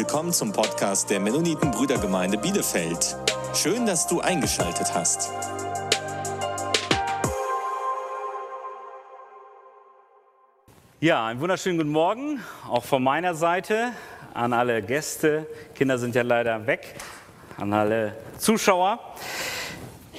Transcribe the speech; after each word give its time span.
Willkommen 0.00 0.32
zum 0.32 0.50
Podcast 0.50 1.10
der 1.10 1.20
Mennoniten 1.20 1.72
Brüdergemeinde 1.72 2.38
Bielefeld. 2.38 3.18
Schön, 3.52 3.84
dass 3.84 4.06
du 4.06 4.22
eingeschaltet 4.22 4.94
hast. 4.94 5.30
Ja, 11.00 11.26
einen 11.26 11.38
wunderschönen 11.38 11.76
guten 11.76 11.90
Morgen, 11.90 12.40
auch 12.66 12.82
von 12.82 13.02
meiner 13.02 13.34
Seite 13.34 13.92
an 14.32 14.54
alle 14.54 14.80
Gäste. 14.80 15.46
Kinder 15.74 15.98
sind 15.98 16.14
ja 16.14 16.22
leider 16.22 16.66
weg, 16.66 16.94
an 17.58 17.70
alle 17.74 18.16
Zuschauer. 18.38 19.00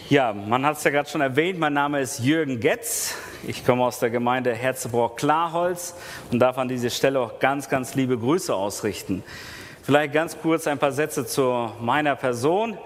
Ja, 0.10 0.32
man 0.32 0.64
hat 0.64 0.78
es 0.78 0.84
ja 0.84 0.92
gerade 0.92 1.10
schon 1.10 1.22
erwähnt, 1.22 1.58
mein 1.58 1.74
Name 1.74 2.02
ist 2.02 2.20
Jürgen 2.20 2.60
Getz. 2.60 3.16
Ich 3.48 3.66
komme 3.66 3.84
aus 3.84 3.98
der 3.98 4.12
Gemeinde 4.12 4.54
Herzebrock-Klarholz 4.54 5.96
und 6.32 6.38
darf 6.38 6.60
an 6.60 6.68
dieser 6.68 6.92
Stelle 6.92 7.20
auch 7.20 7.40
ganz, 7.40 7.68
ganz 7.68 7.96
liebe 7.96 8.16
Grüße 8.16 8.54
ausrichten. 8.54 9.24
Vielleicht 9.84 10.14
ganz 10.14 10.38
kurz 10.40 10.68
ein 10.68 10.78
paar 10.78 10.92
Sätze 10.92 11.26
zu 11.26 11.72
meiner 11.80 12.16
Person. 12.16 12.78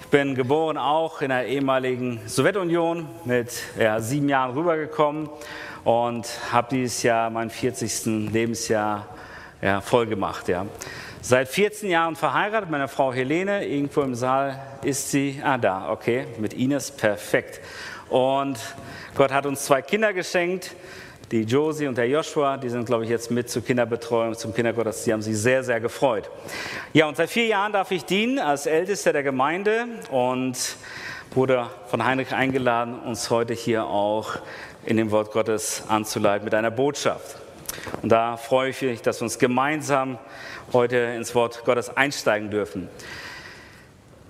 Ich 0.00 0.06
bin 0.08 0.34
geboren 0.34 0.76
auch 0.76 1.22
in 1.22 1.30
der 1.30 1.46
ehemaligen 1.46 2.20
Sowjetunion, 2.26 3.08
mit 3.24 3.62
ja, 3.78 3.98
sieben 3.98 4.28
Jahren 4.28 4.52
rübergekommen 4.52 5.30
und 5.84 6.28
habe 6.52 6.68
dieses 6.70 7.02
Jahr 7.02 7.30
mein 7.30 7.48
40. 7.48 8.30
Lebensjahr 8.30 9.06
ja, 9.62 9.80
voll. 9.80 10.06
Ja. 10.46 10.66
Seit 11.22 11.48
14 11.48 11.88
Jahren 11.88 12.14
verheiratet, 12.14 12.68
meine 12.68 12.88
Frau 12.88 13.10
Helene, 13.10 13.66
irgendwo 13.66 14.02
im 14.02 14.14
Saal 14.14 14.60
ist 14.82 15.10
sie, 15.10 15.40
ah 15.42 15.56
da, 15.56 15.90
okay, 15.90 16.26
mit 16.36 16.52
Ines, 16.52 16.90
perfekt. 16.90 17.62
Und 18.10 18.58
Gott 19.14 19.32
hat 19.32 19.46
uns 19.46 19.64
zwei 19.64 19.80
Kinder 19.80 20.12
geschenkt, 20.12 20.76
die 21.30 21.42
Josie 21.42 21.86
und 21.86 21.96
der 21.96 22.08
Joshua, 22.08 22.56
die 22.56 22.68
sind, 22.68 22.86
glaube 22.86 23.04
ich, 23.04 23.10
jetzt 23.10 23.30
mit 23.30 23.48
zur 23.50 23.64
Kinderbetreuung, 23.64 24.34
zum 24.34 24.54
Kindergottesdienst, 24.54 25.06
die 25.06 25.12
haben 25.12 25.22
sich 25.22 25.38
sehr, 25.38 25.64
sehr 25.64 25.80
gefreut. 25.80 26.30
Ja, 26.92 27.06
und 27.06 27.16
seit 27.16 27.30
vier 27.30 27.46
Jahren 27.46 27.72
darf 27.72 27.90
ich 27.90 28.04
dienen 28.04 28.38
als 28.38 28.66
Ältester 28.66 29.12
der 29.12 29.22
Gemeinde 29.22 29.86
und 30.10 30.56
wurde 31.34 31.68
von 31.88 32.04
Heinrich 32.04 32.32
eingeladen, 32.32 32.98
uns 33.00 33.30
heute 33.30 33.54
hier 33.54 33.86
auch 33.86 34.36
in 34.84 34.96
dem 34.96 35.10
Wort 35.10 35.32
Gottes 35.32 35.82
anzuleiten 35.88 36.44
mit 36.44 36.54
einer 36.54 36.70
Botschaft. 36.70 37.36
Und 38.02 38.10
da 38.10 38.36
freue 38.36 38.70
ich 38.70 38.82
mich, 38.82 39.02
dass 39.02 39.20
wir 39.20 39.24
uns 39.24 39.38
gemeinsam 39.38 40.18
heute 40.72 40.96
ins 40.96 41.34
Wort 41.34 41.64
Gottes 41.64 41.96
einsteigen 41.96 42.50
dürfen. 42.50 42.88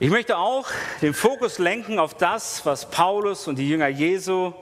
Ich 0.01 0.11
möchte 0.11 0.39
auch 0.39 0.67
den 1.03 1.15
Fokus 1.15 1.59
lenken 1.59 1.99
auf 1.99 2.15
das, 2.15 2.65
was 2.67 2.91
Paulus 2.91 3.47
und 3.47 3.59
die 3.59 3.69
Jünger 3.69 3.89
Jesu 3.89 4.53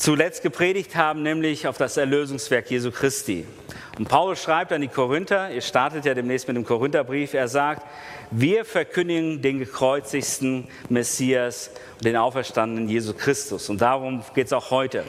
zuletzt 0.00 0.42
gepredigt 0.42 0.96
haben, 0.96 1.22
nämlich 1.22 1.66
auf 1.66 1.76
das 1.76 1.98
Erlösungswerk 1.98 2.70
Jesu 2.70 2.90
Christi. 2.90 3.46
Und 3.98 4.08
Paulus 4.08 4.42
schreibt 4.42 4.72
an 4.72 4.80
die 4.80 4.88
Korinther, 4.88 5.50
ihr 5.50 5.60
startet 5.60 6.06
ja 6.06 6.14
demnächst 6.14 6.48
mit 6.48 6.56
dem 6.56 6.64
Korintherbrief, 6.64 7.34
er 7.34 7.48
sagt, 7.48 7.86
wir 8.30 8.64
verkündigen 8.64 9.42
den 9.42 9.58
gekreuzigsten 9.58 10.68
Messias 10.88 11.70
den 12.02 12.16
auferstandenen 12.16 12.88
Jesus 12.88 13.14
Christus. 13.18 13.68
Und 13.68 13.82
darum 13.82 14.24
geht 14.34 14.46
es 14.46 14.54
auch 14.54 14.70
heute. 14.70 15.04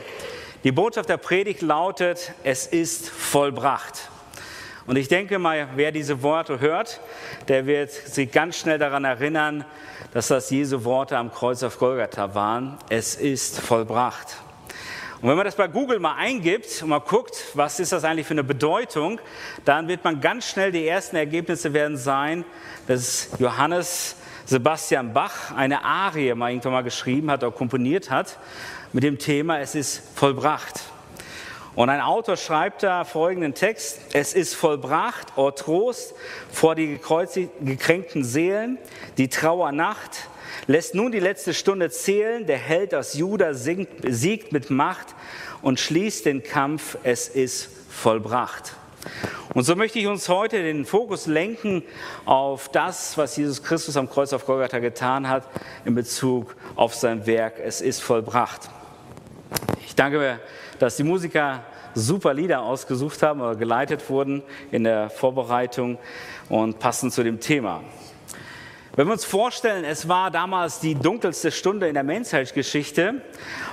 Die 0.65 0.73
Botschaft 0.73 1.07
der 1.07 1.15
Predigt 1.15 1.61
lautet, 1.61 2.33
es 2.43 2.67
ist 2.67 3.09
vollbracht. 3.09 4.09
Und 4.87 4.97
ich 4.97 5.07
denke 5.07 5.39
mal, 5.39 5.69
wer 5.75 5.93
diese 5.93 6.21
Worte 6.21 6.59
hört, 6.59 6.99
der 7.47 7.65
wird 7.65 7.91
sich 7.91 8.29
ganz 8.29 8.57
schnell 8.57 8.77
daran 8.77 9.05
erinnern, 9.05 9.63
dass 10.13 10.27
das 10.27 10.49
Jesu 10.49 10.83
Worte 10.83 11.17
am 11.17 11.31
Kreuz 11.31 11.63
auf 11.63 11.79
Golgatha 11.79 12.35
waren. 12.35 12.77
Es 12.89 13.15
ist 13.15 13.57
vollbracht. 13.61 14.35
Und 15.21 15.29
wenn 15.29 15.35
man 15.35 15.45
das 15.45 15.55
bei 15.55 15.67
Google 15.67 15.99
mal 15.99 16.15
eingibt 16.15 16.81
und 16.81 16.89
mal 16.89 16.97
guckt, 16.97 17.51
was 17.53 17.79
ist 17.79 17.91
das 17.91 18.03
eigentlich 18.03 18.25
für 18.25 18.33
eine 18.33 18.43
Bedeutung, 18.43 19.21
dann 19.65 19.87
wird 19.87 20.03
man 20.03 20.19
ganz 20.19 20.47
schnell, 20.49 20.71
die 20.71 20.87
ersten 20.87 21.15
Ergebnisse 21.15 21.73
werden 21.73 21.95
sein, 21.95 22.43
dass 22.87 23.29
Johannes 23.37 24.15
Sebastian 24.47 25.13
Bach 25.13 25.55
eine 25.55 25.85
Arie 25.85 26.33
mal 26.33 26.49
irgendwann 26.49 26.71
mal 26.71 26.83
geschrieben 26.83 27.29
hat 27.29 27.43
oder 27.43 27.51
komponiert 27.51 28.09
hat 28.09 28.39
mit 28.93 29.03
dem 29.03 29.19
Thema, 29.19 29.59
es 29.59 29.75
ist 29.75 30.01
vollbracht. 30.15 30.81
Und 31.75 31.89
ein 31.89 32.01
Autor 32.01 32.35
schreibt 32.35 32.81
da 32.81 33.05
folgenden 33.05 33.53
Text, 33.53 34.01
es 34.13 34.33
ist 34.33 34.55
vollbracht, 34.55 35.37
o 35.37 35.51
Trost 35.51 36.15
vor 36.51 36.73
die 36.73 36.99
gekränkten 37.61 38.23
Seelen, 38.23 38.79
die 39.17 39.29
Trauernacht, 39.29 40.29
lässt 40.67 40.95
nun 40.95 41.11
die 41.11 41.19
letzte 41.19 41.53
Stunde 41.53 41.89
zählen, 41.89 42.45
der 42.45 42.57
Held 42.57 42.93
aus 42.93 43.13
Juda 43.13 43.53
singt, 43.53 43.89
siegt 44.07 44.51
mit 44.51 44.69
Macht 44.69 45.15
und 45.61 45.79
schließt 45.79 46.25
den 46.25 46.43
Kampf, 46.43 46.97
es 47.03 47.27
ist 47.27 47.69
vollbracht. 47.89 48.75
Und 49.53 49.63
so 49.63 49.75
möchte 49.75 49.99
ich 49.99 50.07
uns 50.07 50.29
heute 50.29 50.61
den 50.61 50.85
Fokus 50.85 51.25
lenken 51.25 51.83
auf 52.25 52.69
das, 52.69 53.17
was 53.17 53.35
Jesus 53.35 53.61
Christus 53.61 53.97
am 53.97 54.09
Kreuz 54.09 54.31
auf 54.31 54.45
Golgatha 54.45 54.79
getan 54.79 55.27
hat 55.27 55.43
in 55.83 55.95
Bezug 55.95 56.55
auf 56.75 56.95
sein 56.95 57.25
Werk. 57.25 57.59
Es 57.59 57.81
ist 57.81 58.01
vollbracht. 58.01 58.69
Ich 59.85 59.95
danke 59.95 60.19
mir, 60.19 60.39
dass 60.79 60.95
die 60.95 61.03
Musiker 61.03 61.63
super 61.93 62.33
Lieder 62.33 62.61
ausgesucht 62.61 63.21
haben 63.23 63.41
oder 63.41 63.55
geleitet 63.55 64.09
wurden 64.09 64.41
in 64.71 64.85
der 64.85 65.09
Vorbereitung 65.09 65.97
und 66.47 66.79
passend 66.79 67.13
zu 67.13 67.23
dem 67.23 67.39
Thema. 67.39 67.83
Wenn 68.93 69.07
wir 69.07 69.13
uns 69.13 69.23
vorstellen, 69.23 69.85
es 69.85 70.09
war 70.09 70.31
damals 70.31 70.81
die 70.81 70.95
dunkelste 70.95 71.49
Stunde 71.49 71.87
in 71.87 71.93
der 71.93 72.03
Menschheitsgeschichte 72.03 73.21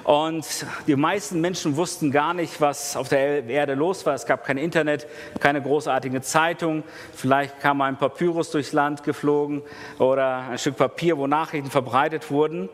und 0.04 0.46
die 0.86 0.94
meisten 0.94 1.40
Menschen 1.40 1.76
wussten 1.76 2.12
gar 2.12 2.34
nicht, 2.34 2.60
was 2.60 2.96
auf 2.96 3.08
der 3.08 3.44
Erde 3.48 3.74
los 3.74 4.06
war. 4.06 4.14
Es 4.14 4.26
gab 4.26 4.44
kein 4.44 4.58
Internet, 4.58 5.08
keine 5.40 5.60
großartige 5.60 6.20
Zeitung. 6.20 6.84
Vielleicht 7.12 7.58
kam 7.58 7.80
ein 7.80 7.96
Papyrus 7.96 8.52
durchs 8.52 8.72
Land 8.72 9.02
geflogen 9.02 9.62
oder 9.98 10.50
ein 10.50 10.58
Stück 10.58 10.76
Papier, 10.76 11.18
wo 11.18 11.26
Nachrichten 11.26 11.68
verbreitet 11.68 12.30
wurden. 12.30 12.68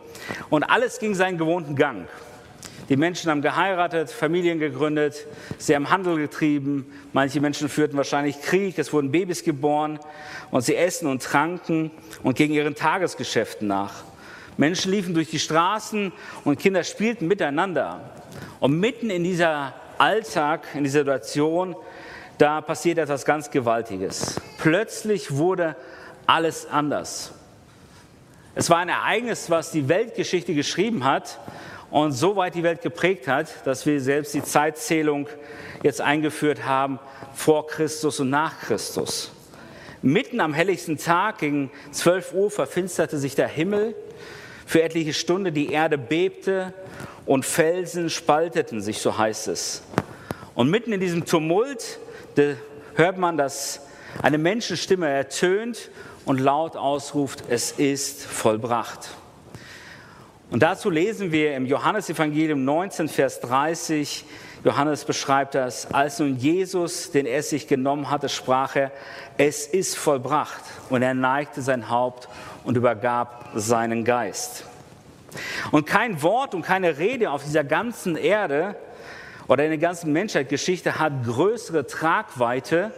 Und 0.50 0.64
alles 0.64 0.98
ging 0.98 1.14
seinen 1.14 1.38
gewohnten 1.38 1.76
Gang. 1.76 2.08
Die 2.88 2.96
Menschen 2.96 3.30
haben 3.30 3.40
geheiratet, 3.40 4.10
Familien 4.10 4.58
gegründet, 4.58 5.26
sie 5.56 5.74
haben 5.74 5.88
Handel 5.88 6.16
getrieben, 6.16 6.84
manche 7.14 7.40
Menschen 7.40 7.70
führten 7.70 7.96
wahrscheinlich 7.96 8.42
Krieg, 8.42 8.78
es 8.78 8.92
wurden 8.92 9.10
Babys 9.10 9.42
geboren 9.42 9.98
und 10.50 10.62
sie 10.62 10.76
essen 10.76 11.08
und 11.08 11.22
tranken 11.22 11.90
und 12.22 12.36
gingen 12.36 12.52
ihren 12.52 12.74
Tagesgeschäften 12.74 13.66
nach. 13.66 14.04
Menschen 14.58 14.92
liefen 14.92 15.14
durch 15.14 15.30
die 15.30 15.38
Straßen 15.38 16.12
und 16.44 16.58
Kinder 16.58 16.84
spielten 16.84 17.26
miteinander. 17.26 18.00
Und 18.60 18.78
mitten 18.78 19.10
in 19.10 19.24
dieser 19.24 19.74
Alltag, 19.98 20.66
in 20.74 20.84
dieser 20.84 21.00
Situation, 21.00 21.74
da 22.38 22.60
passiert 22.60 22.98
etwas 22.98 23.24
ganz 23.24 23.50
Gewaltiges. 23.50 24.40
Plötzlich 24.58 25.36
wurde 25.36 25.74
alles 26.26 26.66
anders. 26.66 27.32
Es 28.54 28.70
war 28.70 28.78
ein 28.78 28.88
Ereignis, 28.88 29.50
was 29.50 29.72
die 29.72 29.88
Weltgeschichte 29.88 30.54
geschrieben 30.54 31.04
hat 31.04 31.40
und 31.90 32.12
so 32.12 32.36
weit 32.36 32.54
die 32.54 32.62
Welt 32.62 32.82
geprägt 32.82 33.28
hat, 33.28 33.66
dass 33.66 33.86
wir 33.86 34.00
selbst 34.00 34.34
die 34.34 34.42
Zeitzählung 34.42 35.28
jetzt 35.82 36.00
eingeführt 36.00 36.64
haben 36.64 36.98
vor 37.34 37.66
Christus 37.66 38.20
und 38.20 38.30
nach 38.30 38.60
Christus. 38.60 39.30
Mitten 40.02 40.40
am 40.40 40.52
helligsten 40.52 40.98
Tag 40.98 41.38
gegen 41.38 41.70
12 41.92 42.34
Uhr 42.34 42.50
verfinsterte 42.50 43.16
sich 43.16 43.34
der 43.34 43.48
Himmel. 43.48 43.94
Für 44.66 44.82
etliche 44.82 45.14
Stunden 45.14 45.54
die 45.54 45.72
Erde 45.72 45.96
bebte 45.96 46.74
und 47.26 47.44
Felsen 47.44 48.10
spalteten 48.10 48.80
sich, 48.80 48.98
so 48.98 49.16
heißt 49.16 49.48
es. 49.48 49.82
Und 50.54 50.70
mitten 50.70 50.92
in 50.92 51.00
diesem 51.00 51.24
Tumult 51.24 51.98
hört 52.94 53.18
man, 53.18 53.36
dass 53.36 53.80
eine 54.22 54.38
Menschenstimme 54.38 55.08
ertönt 55.08 55.90
und 56.24 56.40
laut 56.40 56.76
ausruft, 56.76 57.44
es 57.48 57.72
ist 57.72 58.24
vollbracht. 58.24 59.10
Und 60.54 60.62
dazu 60.62 60.88
lesen 60.88 61.32
wir 61.32 61.56
im 61.56 61.66
Johannesevangelium 61.66 62.64
19, 62.64 63.08
Vers 63.08 63.40
30, 63.40 64.24
Johannes 64.62 65.04
beschreibt 65.04 65.56
das, 65.56 65.92
als 65.92 66.20
nun 66.20 66.36
Jesus 66.36 67.10
den 67.10 67.26
Essig 67.26 67.66
genommen 67.66 68.08
hatte, 68.08 68.28
sprach 68.28 68.76
er, 68.76 68.92
es 69.36 69.66
ist 69.66 69.96
vollbracht. 69.96 70.62
Und 70.90 71.02
er 71.02 71.12
neigte 71.12 71.60
sein 71.60 71.90
Haupt 71.90 72.28
und 72.62 72.76
übergab 72.76 73.50
seinen 73.56 74.04
Geist. 74.04 74.64
Und 75.72 75.86
kein 75.86 76.22
Wort 76.22 76.54
und 76.54 76.62
keine 76.62 76.98
Rede 76.98 77.32
auf 77.32 77.42
dieser 77.42 77.64
ganzen 77.64 78.14
Erde 78.14 78.76
oder 79.48 79.64
in 79.64 79.70
der 79.70 79.78
ganzen 79.78 80.12
Menschheitsgeschichte 80.12 81.00
hat 81.00 81.24
größere 81.24 81.88
Tragweite 81.88 82.92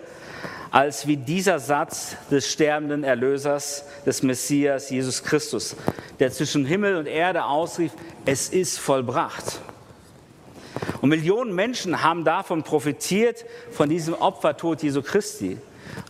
als 0.76 1.06
wie 1.06 1.16
dieser 1.16 1.58
Satz 1.58 2.18
des 2.30 2.52
sterbenden 2.52 3.02
Erlösers, 3.02 3.86
des 4.04 4.22
Messias 4.22 4.90
Jesus 4.90 5.24
Christus, 5.24 5.74
der 6.20 6.30
zwischen 6.30 6.66
Himmel 6.66 6.96
und 6.96 7.06
Erde 7.06 7.46
ausrief, 7.46 7.92
es 8.26 8.50
ist 8.50 8.78
vollbracht. 8.78 9.58
Und 11.00 11.08
Millionen 11.08 11.54
Menschen 11.54 12.02
haben 12.02 12.24
davon 12.24 12.62
profitiert, 12.62 13.46
von 13.70 13.88
diesem 13.88 14.12
Opfertod 14.12 14.82
Jesu 14.82 15.00
Christi. 15.00 15.56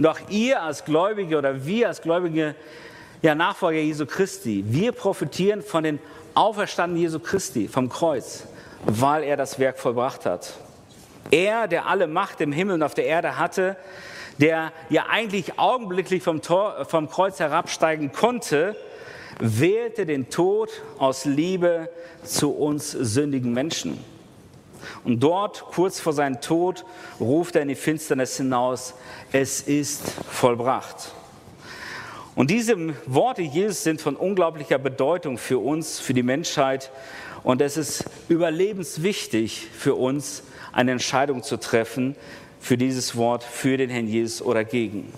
Und 0.00 0.06
auch 0.08 0.18
ihr 0.30 0.60
als 0.60 0.84
Gläubige 0.84 1.38
oder 1.38 1.64
wir 1.64 1.86
als 1.86 2.02
Gläubige, 2.02 2.56
ja 3.22 3.36
Nachfolger 3.36 3.78
Jesu 3.78 4.04
Christi, 4.04 4.64
wir 4.66 4.90
profitieren 4.90 5.62
von 5.62 5.84
den 5.84 6.00
Auferstandenen 6.34 7.00
Jesu 7.00 7.20
Christi 7.20 7.68
vom 7.68 7.88
Kreuz, 7.88 8.48
weil 8.84 9.22
er 9.22 9.36
das 9.36 9.60
Werk 9.60 9.78
vollbracht 9.78 10.26
hat. 10.26 10.54
Er, 11.30 11.68
der 11.68 11.86
alle 11.86 12.08
Macht 12.08 12.40
im 12.40 12.50
Himmel 12.50 12.74
und 12.74 12.82
auf 12.82 12.94
der 12.94 13.06
Erde 13.06 13.38
hatte, 13.38 13.76
der 14.38 14.73
ja 14.91 15.06
eigentlich 15.09 15.59
augenblicklich 15.59 16.23
vom, 16.23 16.43
Tor, 16.43 16.85
vom 16.87 17.09
Kreuz 17.09 17.38
herabsteigen 17.38 18.12
konnte, 18.12 18.77
wählte 19.38 20.06
den 20.06 20.31
Tod 20.31 20.71
aus 20.99 21.25
Liebe 21.25 21.91
zu 22.23 22.50
uns 22.53 22.91
sündigen 22.91 23.53
Menschen. 23.53 23.99
Und 25.05 25.21
dort, 25.21 25.62
kurz 25.62 26.00
vor 26.00 26.12
seinem 26.12 26.41
Tod, 26.41 26.85
ruft 27.21 27.56
er 27.56 27.62
in 27.62 27.69
die 27.69 27.75
Finsternis 27.75 28.37
hinaus, 28.37 28.94
es 29.33 29.61
ist 29.61 30.03
vollbracht. 30.31 31.12
Und 32.35 32.50
diese 32.50 32.77
Worte 33.06 33.43
Jesus 33.43 33.83
sind 33.83 34.00
von 34.00 34.15
unglaublicher 34.15 34.79
Bedeutung 34.79 35.38
für 35.38 35.59
uns, 35.59 35.99
für 35.99 36.12
die 36.12 36.23
Menschheit. 36.23 36.91
Und 37.43 37.62
es 37.62 37.77
ist 37.79 38.05
überlebenswichtig 38.29 39.69
für 39.73 39.94
uns, 39.94 40.43
eine 40.73 40.93
Entscheidung 40.93 41.43
zu 41.43 41.56
treffen 41.56 42.15
für 42.61 42.76
dieses 42.76 43.17
Wort, 43.17 43.44
für 43.44 43.76
den 43.76 43.91
Herrn 43.91 44.08
Jesus 44.08 44.43
oder 44.43 44.64
gegen. 44.64 45.12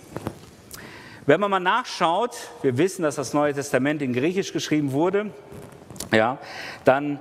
Wenn 1.26 1.40
man 1.40 1.50
mal 1.50 1.60
nachschaut, 1.60 2.34
wir 2.62 2.78
wissen, 2.78 3.02
dass 3.02 3.16
das 3.16 3.34
Neue 3.34 3.52
Testament 3.52 4.00
in 4.00 4.12
Griechisch 4.12 4.52
geschrieben 4.52 4.92
wurde, 4.92 5.30
ja, 6.12 6.38
dann 6.84 7.18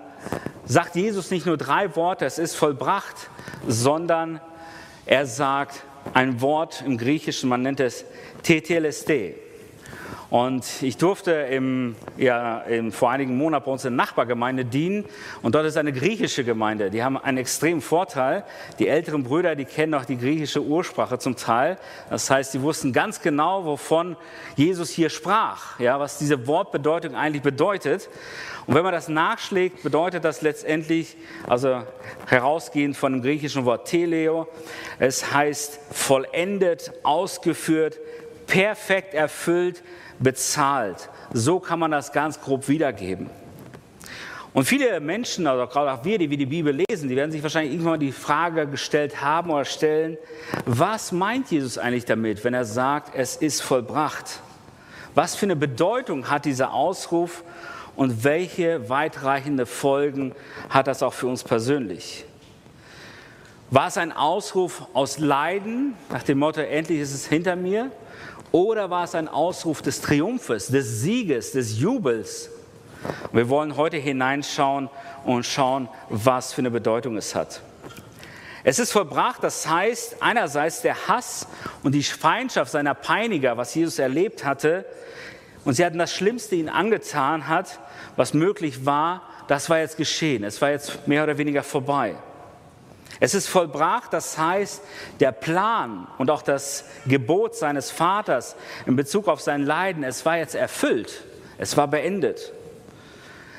sagt 0.66 0.96
Jesus 0.96 1.30
nicht 1.30 1.46
nur 1.46 1.58
drei 1.58 1.96
Worte, 1.96 2.25
es 2.25 2.40
ist 2.40 2.56
vollbracht, 2.56 3.30
sondern 3.68 4.40
er 5.06 5.25
sagt 5.25 5.84
ein 6.14 6.42
Wort 6.42 6.84
im 6.86 6.98
Griechischen, 6.98 7.50
man 7.50 7.62
nennt 7.62 7.80
es 7.80 8.06
Teteleste. 8.44 9.36
Und 10.29 10.65
ich 10.81 10.97
durfte 10.97 11.31
im, 11.31 11.95
ja, 12.18 12.59
im, 12.62 12.91
vor 12.91 13.12
einigen 13.12 13.38
Monaten 13.38 13.65
bei 13.65 13.71
uns 13.71 13.85
in 13.85 13.95
der 13.95 14.06
Nachbargemeinde 14.06 14.65
dienen. 14.65 15.06
Und 15.41 15.56
dort 15.56 15.65
ist 15.65 15.77
eine 15.77 15.94
griechische 15.94 16.44
Gemeinde. 16.44 16.89
Die 16.89 17.01
haben 17.01 17.18
einen 17.18 17.38
extremen 17.38 17.79
Vorteil. 17.79 18.44
Die 18.79 18.89
älteren 18.89 19.24
Brüder, 19.24 19.56
die 19.56 19.63
kennen 19.63 19.94
auch 19.94 20.03
die 20.03 20.18
griechische 20.18 20.62
Ursprache 20.62 21.18
zum 21.18 21.38
Teil. 21.38 21.77
Das 22.09 22.29
heißt, 22.29 22.51
sie 22.51 22.62
wussten 22.62 22.91
ganz 22.91 23.21
genau, 23.21 23.63
wovon 23.63 24.18
Jesus 24.57 24.89
hier 24.89 25.09
sprach. 25.09 25.79
Ja, 25.79 26.00
was 26.00 26.18
diese 26.18 26.45
Wortbedeutung 26.45 27.15
eigentlich 27.15 27.44
bedeutet. 27.44 28.09
Und 28.65 28.75
wenn 28.75 28.83
man 28.83 28.91
das 28.91 29.07
nachschlägt, 29.07 29.81
bedeutet 29.81 30.25
das 30.25 30.41
letztendlich, 30.41 31.15
also 31.47 31.83
herausgehend 32.27 32.97
von 32.97 33.13
dem 33.13 33.21
griechischen 33.21 33.63
Wort 33.63 33.88
Teleo, 33.88 34.50
es 35.00 35.33
heißt 35.33 35.79
vollendet, 35.91 36.91
ausgeführt, 37.03 37.97
perfekt 38.48 39.14
erfüllt, 39.14 39.84
bezahlt. 40.20 41.10
So 41.34 41.60
kann 41.60 41.80
man 41.80 41.92
das 41.92 42.12
ganz 42.12 42.42
grob 42.42 42.68
wiedergeben. 42.68 43.30
Und 44.54 44.64
viele 44.64 45.00
Menschen, 45.00 45.46
also 45.46 45.68
gerade 45.68 45.92
auch 45.92 46.04
wir, 46.04 46.18
die 46.18 46.32
wir 46.32 46.38
die 46.38 46.48
Bibel 46.48 46.76
lesen, 46.90 47.10
die 47.10 47.16
werden 47.16 47.32
sich 47.32 47.44
wahrscheinlich 47.44 47.74
irgendwann 47.74 47.94
mal 47.94 48.00
die 48.00 48.12
Frage 48.12 48.66
gestellt 48.66 49.22
haben 49.22 49.52
oder 49.52 49.66
stellen, 49.66 50.18
was 50.66 51.12
meint 51.12 51.52
Jesus 51.52 51.78
eigentlich 51.78 52.06
damit, 52.06 52.44
wenn 52.44 52.56
er 52.56 52.66
sagt, 52.66 53.14
es 53.14 53.36
ist 53.36 53.62
vollbracht? 53.62 54.40
Was 55.14 55.36
für 55.36 55.46
eine 55.46 55.56
Bedeutung 55.56 56.30
hat 56.32 56.46
dieser 56.46 56.74
Ausruf 56.74 57.44
und 57.96 58.24
welche 58.24 58.90
weitreichende 58.90 59.68
Folgen 59.68 60.34
hat 60.70 60.88
das 60.88 61.04
auch 61.04 61.14
für 61.14 61.28
uns 61.28 61.44
persönlich? 61.44 62.26
War 63.70 63.90
es 63.90 63.98
ein 63.98 64.12
Ausruf 64.12 64.88
aus 64.94 65.20
Leiden, 65.20 65.94
nach 66.10 66.24
dem 66.24 66.40
Motto, 66.40 66.62
endlich 66.62 67.00
ist 67.00 67.14
es 67.14 67.28
hinter 67.28 67.56
mir? 67.56 67.92
Oder 68.52 68.90
war 68.90 69.04
es 69.04 69.16
ein 69.16 69.28
Ausruf 69.28 69.82
des 69.82 70.02
Triumphes, 70.02 70.68
des 70.68 71.02
Sieges, 71.02 71.52
des 71.52 71.80
Jubels? 71.80 72.50
Wir 73.32 73.50
wollen 73.50 73.76
heute 73.76 73.98
hineinschauen 73.98 74.90
und 75.26 75.46
schauen, 75.46 75.90
was 76.10 76.54
für 76.54 76.62
eine 76.62 76.72
Bedeutung 76.72 77.18
es 77.18 77.36
hat. 77.36 77.62
Es 78.64 78.80
ist 78.80 78.92
vollbracht, 78.92 79.44
das 79.44 79.68
heißt 79.68 80.18
einerseits 80.22 80.82
der 80.82 81.08
Hass 81.08 81.48
und 81.84 81.94
die 81.94 82.04
Feindschaft 82.04 82.72
seiner 82.72 82.96
Peiniger, 82.96 83.56
was 83.58 83.76
Jesus 83.76 84.00
erlebt 84.00 84.44
hatte, 84.44 84.86
und 85.64 85.74
sie 85.74 85.86
hatten 85.86 85.98
das 85.98 86.14
Schlimmste 86.14 86.56
ihn 86.56 86.70
angetan 86.70 87.48
hat, 87.48 87.80
was 88.16 88.34
möglich 88.34 88.86
war, 88.86 89.22
das 89.48 89.70
war 89.70 89.80
jetzt 89.80 89.98
geschehen, 89.98 90.44
es 90.44 90.62
war 90.62 90.72
jetzt 90.72 91.08
mehr 91.08 91.24
oder 91.24 91.38
weniger 91.38 91.64
vorbei. 91.64 92.16
Es 93.19 93.33
ist 93.33 93.48
vollbracht, 93.48 94.13
das 94.13 94.38
heißt, 94.38 94.81
der 95.19 95.31
Plan 95.31 96.07
und 96.18 96.30
auch 96.30 96.42
das 96.42 96.86
Gebot 97.07 97.56
seines 97.56 97.89
Vaters 97.89 98.56
in 98.86 98.95
Bezug 98.95 99.27
auf 99.27 99.42
sein 99.42 99.63
Leiden, 99.63 100.04
es 100.04 100.25
war 100.25 100.38
jetzt 100.38 100.56
erfüllt, 100.56 101.24
es 101.57 101.75
war 101.77 101.88
beendet. 101.88 102.54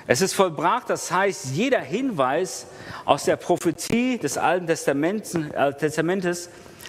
Es 0.07 0.23
ist 0.23 0.33
vollbracht, 0.33 0.89
das 0.89 1.13
heißt, 1.13 1.47
jeder 1.53 1.81
Hinweis 1.81 2.67
aus 3.05 3.25
der 3.25 3.37
Prophetie 3.37 4.19
des 4.19 4.39
Alten 4.39 4.67
Testamentes, 4.67 6.49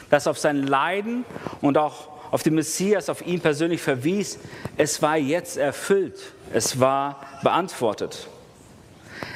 das 0.09 0.27
auf 0.27 0.37
sein 0.37 0.63
Leiden 0.63 1.25
und 1.61 1.77
auch 1.77 2.07
auf 2.31 2.43
den 2.43 2.55
Messias, 2.55 3.09
auf 3.09 3.25
ihn 3.25 3.41
persönlich 3.41 3.81
verwies, 3.81 4.39
es 4.77 5.01
war 5.01 5.17
jetzt 5.17 5.57
erfüllt, 5.57 6.33
es 6.53 6.79
war 6.79 7.25
beantwortet. 7.43 8.29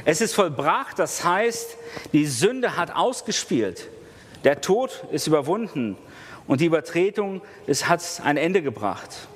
Es 0.05 0.21
ist 0.21 0.35
vollbracht, 0.35 0.99
das 0.99 1.23
heißt, 1.23 1.77
die 2.11 2.25
Sünde 2.25 2.77
hat 2.77 2.95
ausgespielt. 2.95 3.89
Der 4.43 4.61
Tod 4.61 5.05
ist 5.11 5.27
überwunden 5.27 5.97
und 6.47 6.61
die 6.61 6.65
Übertretung 6.65 7.41
hat 7.85 8.21
ein 8.23 8.37
Ende 8.37 8.61
gebracht. 8.61 9.27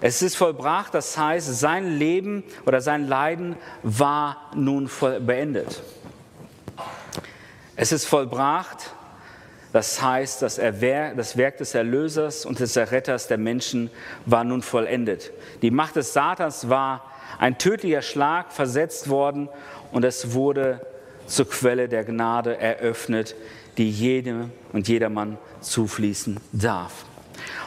Es 0.00 0.22
ist 0.22 0.36
vollbracht, 0.36 0.94
das 0.94 1.18
heißt, 1.18 1.58
sein 1.58 1.98
Leben 1.98 2.44
oder 2.66 2.80
sein 2.80 3.08
Leiden 3.08 3.56
war 3.82 4.50
nun 4.54 4.86
voll 4.86 5.20
beendet. 5.20 5.82
Es 7.74 7.90
ist 7.90 8.06
vollbracht, 8.06 8.94
das 9.72 10.00
heißt, 10.00 10.42
das, 10.42 10.56
das 10.56 11.36
Werk 11.36 11.58
des 11.58 11.74
Erlösers 11.74 12.46
und 12.46 12.60
des 12.60 12.76
Erretters 12.76 13.26
der 13.26 13.38
Menschen 13.38 13.90
war 14.24 14.44
nun 14.44 14.62
vollendet. 14.62 15.32
Die 15.62 15.70
Macht 15.70 15.96
des 15.96 16.12
Satans 16.12 16.68
war 16.68 17.04
ein 17.38 17.58
tödlicher 17.58 18.02
Schlag 18.02 18.52
versetzt 18.52 19.08
worden 19.08 19.48
und 19.92 20.04
es 20.04 20.32
wurde 20.32 20.86
zur 21.26 21.48
Quelle 21.48 21.88
der 21.88 22.04
Gnade 22.04 22.58
eröffnet, 22.58 23.34
die 23.76 23.90
jedem 23.90 24.50
und 24.72 24.88
jedermann 24.88 25.38
zufließen 25.60 26.40
darf. 26.52 27.04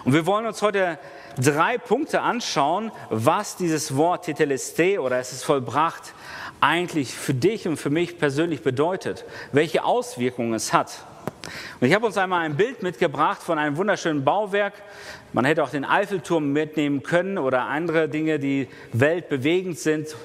Und 0.04 0.14
wir 0.14 0.26
wollen 0.26 0.46
uns 0.46 0.62
heute 0.62 0.98
drei 1.38 1.78
Punkte 1.78 2.22
anschauen, 2.22 2.92
was 3.10 3.56
dieses 3.56 3.96
Wort 3.96 4.26
Teteleste 4.26 5.00
oder 5.02 5.20
es 5.20 5.32
ist 5.32 5.44
vollbracht 5.44 6.14
eigentlich 6.60 7.14
für 7.14 7.34
dich 7.34 7.68
und 7.68 7.78
für 7.78 7.90
mich 7.90 8.20
persönlich 8.20 8.62
bedeutet, 8.62 9.26
welche 9.52 9.84
Auswirkungen 9.84 10.54
es 10.54 10.74
hat. 10.74 11.06
Und 11.80 11.88
ich 11.88 11.94
habe 11.94 12.06
uns 12.06 12.18
einmal 12.18 12.46
ein 12.46 12.56
Bild 12.56 12.84
mitgebracht 12.84 13.42
von 13.42 13.58
einem 13.58 13.78
wunderschönen 13.78 14.24
Bauwerk. 14.24 14.74
Man 15.34 15.46
hätte 15.46 15.64
auch 15.64 15.70
den 15.70 15.86
Eiffelturm 15.86 16.52
mitnehmen 16.52 17.04
können 17.04 17.38
oder 17.38 17.64
andere 17.64 18.10
Dinge, 18.10 18.40
die 18.40 18.68
weltbewegend 18.94 19.80
sind, 19.80 20.16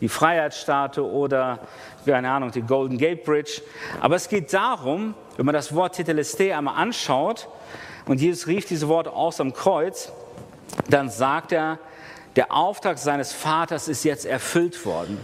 die 0.00 0.08
Freiheitsstatue 0.08 1.04
oder, 1.08 1.60
keine 2.04 2.30
Ahnung, 2.30 2.50
die 2.50 2.62
Golden 2.62 2.98
Gate 2.98 3.24
Bridge. 3.24 3.62
Aber 4.00 4.16
es 4.16 4.28
geht 4.28 4.52
darum, 4.52 5.14
wenn 5.36 5.46
man 5.46 5.54
das 5.54 5.74
Wort 5.74 5.94
Teteleste 5.94 6.56
einmal 6.56 6.76
anschaut, 6.76 7.48
und 8.06 8.20
Jesus 8.20 8.46
rief 8.46 8.66
diese 8.66 8.86
Worte 8.86 9.12
aus 9.12 9.40
am 9.40 9.52
Kreuz, 9.52 10.12
dann 10.88 11.10
sagt 11.10 11.52
er, 11.52 11.80
der 12.36 12.52
Auftrag 12.52 12.98
seines 12.98 13.32
Vaters 13.32 13.88
ist 13.88 14.04
jetzt 14.04 14.26
erfüllt 14.26 14.86
worden. 14.86 15.18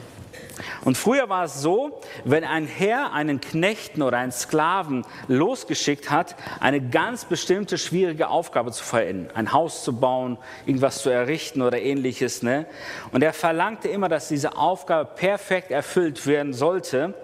Und 0.85 0.97
früher 0.97 1.28
war 1.28 1.44
es 1.44 1.61
so, 1.61 2.00
wenn 2.25 2.44
ein 2.44 2.66
Herr 2.66 3.12
einen 3.12 3.40
Knechten 3.40 4.02
oder 4.02 4.18
einen 4.18 4.32
Sklaven 4.32 5.04
losgeschickt 5.28 6.11
hat, 6.11 6.37
eine 6.61 6.80
ganz 6.80 7.25
bestimmte 7.25 7.78
schwierige 7.78 8.28
Aufgabe 8.28 8.73
zu 8.73 8.85
verenden, 8.85 9.28
ein 9.35 9.52
Haus 9.52 9.85
zu 9.85 9.99
bauen, 9.99 10.38
irgendwas 10.66 11.02
zu 11.02 11.11
errichten 11.11 11.62
oder 11.62 11.80
ähnliches. 11.80 12.42
Ne? 12.42 12.66
Und 13.12 13.23
er 13.23 13.32
verlangte 13.32 13.88
immer, 13.88 14.09
dass 14.09 14.28
diese 14.28 14.56
Aufgabe 14.56 15.11
perfekt 15.14 15.71
erfüllt 15.71 16.26
werden 16.26 16.52
sollte. 16.52 17.14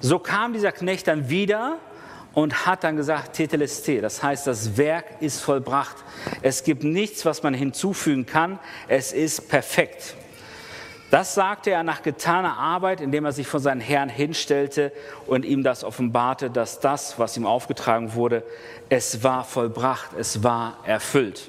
So 0.00 0.18
kam 0.18 0.52
dieser 0.52 0.72
Knecht 0.72 1.08
dann 1.08 1.28
wieder 1.28 1.78
und 2.34 2.66
hat 2.66 2.84
dann 2.84 2.96
gesagt, 2.96 3.36
Tetelesté, 3.38 4.02
das 4.02 4.22
heißt, 4.22 4.46
das 4.46 4.76
Werk 4.76 5.06
ist 5.20 5.40
vollbracht. 5.40 5.96
Es 6.42 6.64
gibt 6.64 6.84
nichts, 6.84 7.24
was 7.24 7.42
man 7.42 7.54
hinzufügen 7.54 8.26
kann. 8.26 8.58
Es 8.88 9.12
ist 9.12 9.48
perfekt. 9.48 10.16
Das 11.10 11.34
sagte 11.34 11.70
er 11.70 11.84
nach 11.84 12.02
getaner 12.02 12.56
Arbeit, 12.56 13.00
indem 13.00 13.24
er 13.24 13.32
sich 13.32 13.46
vor 13.46 13.60
seinen 13.60 13.80
Herrn 13.80 14.08
hinstellte 14.08 14.92
und 15.26 15.44
ihm 15.44 15.62
das 15.62 15.84
offenbarte, 15.84 16.50
dass 16.50 16.80
das, 16.80 17.18
was 17.18 17.36
ihm 17.36 17.46
aufgetragen 17.46 18.14
wurde, 18.14 18.42
es 18.88 19.22
war 19.22 19.44
vollbracht, 19.44 20.10
es 20.18 20.42
war 20.42 20.78
erfüllt. 20.84 21.48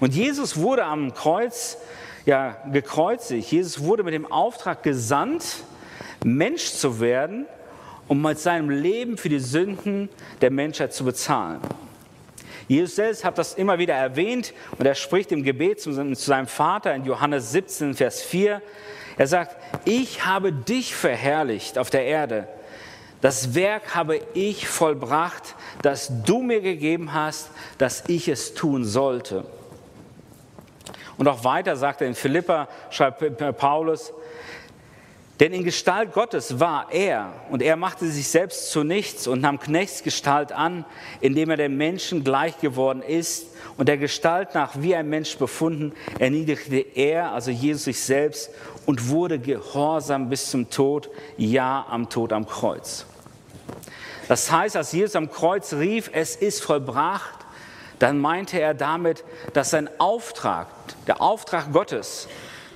Und 0.00 0.14
Jesus 0.14 0.56
wurde 0.56 0.84
am 0.84 1.12
Kreuz 1.12 1.76
ja 2.24 2.56
gekreuzigt. 2.72 3.50
Jesus 3.50 3.82
wurde 3.82 4.02
mit 4.02 4.14
dem 4.14 4.30
Auftrag 4.30 4.82
gesandt, 4.82 5.64
Mensch 6.24 6.72
zu 6.72 7.00
werden, 7.00 7.46
um 8.08 8.22
mit 8.22 8.38
seinem 8.38 8.70
Leben 8.70 9.16
für 9.18 9.28
die 9.28 9.38
Sünden 9.38 10.08
der 10.40 10.50
Menschheit 10.50 10.94
zu 10.94 11.04
bezahlen. 11.04 11.60
Jesus 12.70 12.94
selbst 12.94 13.24
hat 13.24 13.36
das 13.36 13.54
immer 13.54 13.80
wieder 13.80 13.94
erwähnt 13.94 14.54
und 14.78 14.86
er 14.86 14.94
spricht 14.94 15.32
im 15.32 15.42
Gebet 15.42 15.80
zu 15.80 15.90
seinem 15.90 16.46
Vater 16.46 16.94
in 16.94 17.04
Johannes 17.04 17.50
17, 17.50 17.94
Vers 17.94 18.22
4. 18.22 18.62
Er 19.18 19.26
sagt, 19.26 19.56
ich 19.84 20.24
habe 20.24 20.52
dich 20.52 20.94
verherrlicht 20.94 21.78
auf 21.78 21.90
der 21.90 22.04
Erde, 22.04 22.46
Das 23.22 23.56
Werk 23.56 23.96
habe 23.96 24.20
ich 24.34 24.68
vollbracht, 24.68 25.56
das 25.82 26.12
du 26.24 26.42
mir 26.42 26.60
gegeben 26.60 27.12
hast, 27.12 27.50
dass 27.76 28.04
ich 28.06 28.28
es 28.28 28.54
tun 28.54 28.84
sollte. 28.84 29.44
Und 31.18 31.26
auch 31.26 31.42
weiter 31.42 31.74
sagt 31.74 32.02
er 32.02 32.06
in 32.06 32.14
Philippa, 32.14 32.68
schreibt 32.90 33.36
Paulus, 33.58 34.12
denn 35.40 35.54
in 35.54 35.64
Gestalt 35.64 36.12
Gottes 36.12 36.60
war 36.60 36.92
er 36.92 37.32
und 37.48 37.62
er 37.62 37.76
machte 37.76 38.06
sich 38.06 38.28
selbst 38.28 38.70
zu 38.70 38.84
nichts 38.84 39.26
und 39.26 39.40
nahm 39.40 39.58
Knechtsgestalt 39.58 40.52
an, 40.52 40.84
indem 41.22 41.48
er 41.48 41.56
dem 41.56 41.78
Menschen 41.78 42.22
gleich 42.22 42.60
geworden 42.60 43.00
ist 43.00 43.46
und 43.78 43.88
der 43.88 43.96
Gestalt 43.96 44.54
nach 44.54 44.72
wie 44.82 44.94
ein 44.94 45.08
Mensch 45.08 45.38
befunden, 45.38 45.94
erniedrigte 46.18 46.76
er, 46.76 47.32
also 47.32 47.50
Jesus 47.50 47.84
sich 47.84 48.02
selbst, 48.02 48.50
und 48.84 49.08
wurde 49.08 49.38
gehorsam 49.38 50.28
bis 50.28 50.50
zum 50.50 50.68
Tod, 50.68 51.08
ja 51.38 51.86
am 51.88 52.10
Tod 52.10 52.34
am 52.34 52.46
Kreuz. 52.46 53.06
Das 54.28 54.52
heißt, 54.52 54.76
als 54.76 54.92
Jesus 54.92 55.16
am 55.16 55.30
Kreuz 55.30 55.72
rief, 55.72 56.10
es 56.12 56.36
ist 56.36 56.62
vollbracht, 56.62 57.38
dann 57.98 58.18
meinte 58.18 58.60
er 58.60 58.74
damit, 58.74 59.24
dass 59.54 59.70
sein 59.70 59.88
Auftrag, 59.98 60.66
der 61.06 61.22
Auftrag 61.22 61.72
Gottes, 61.72 62.28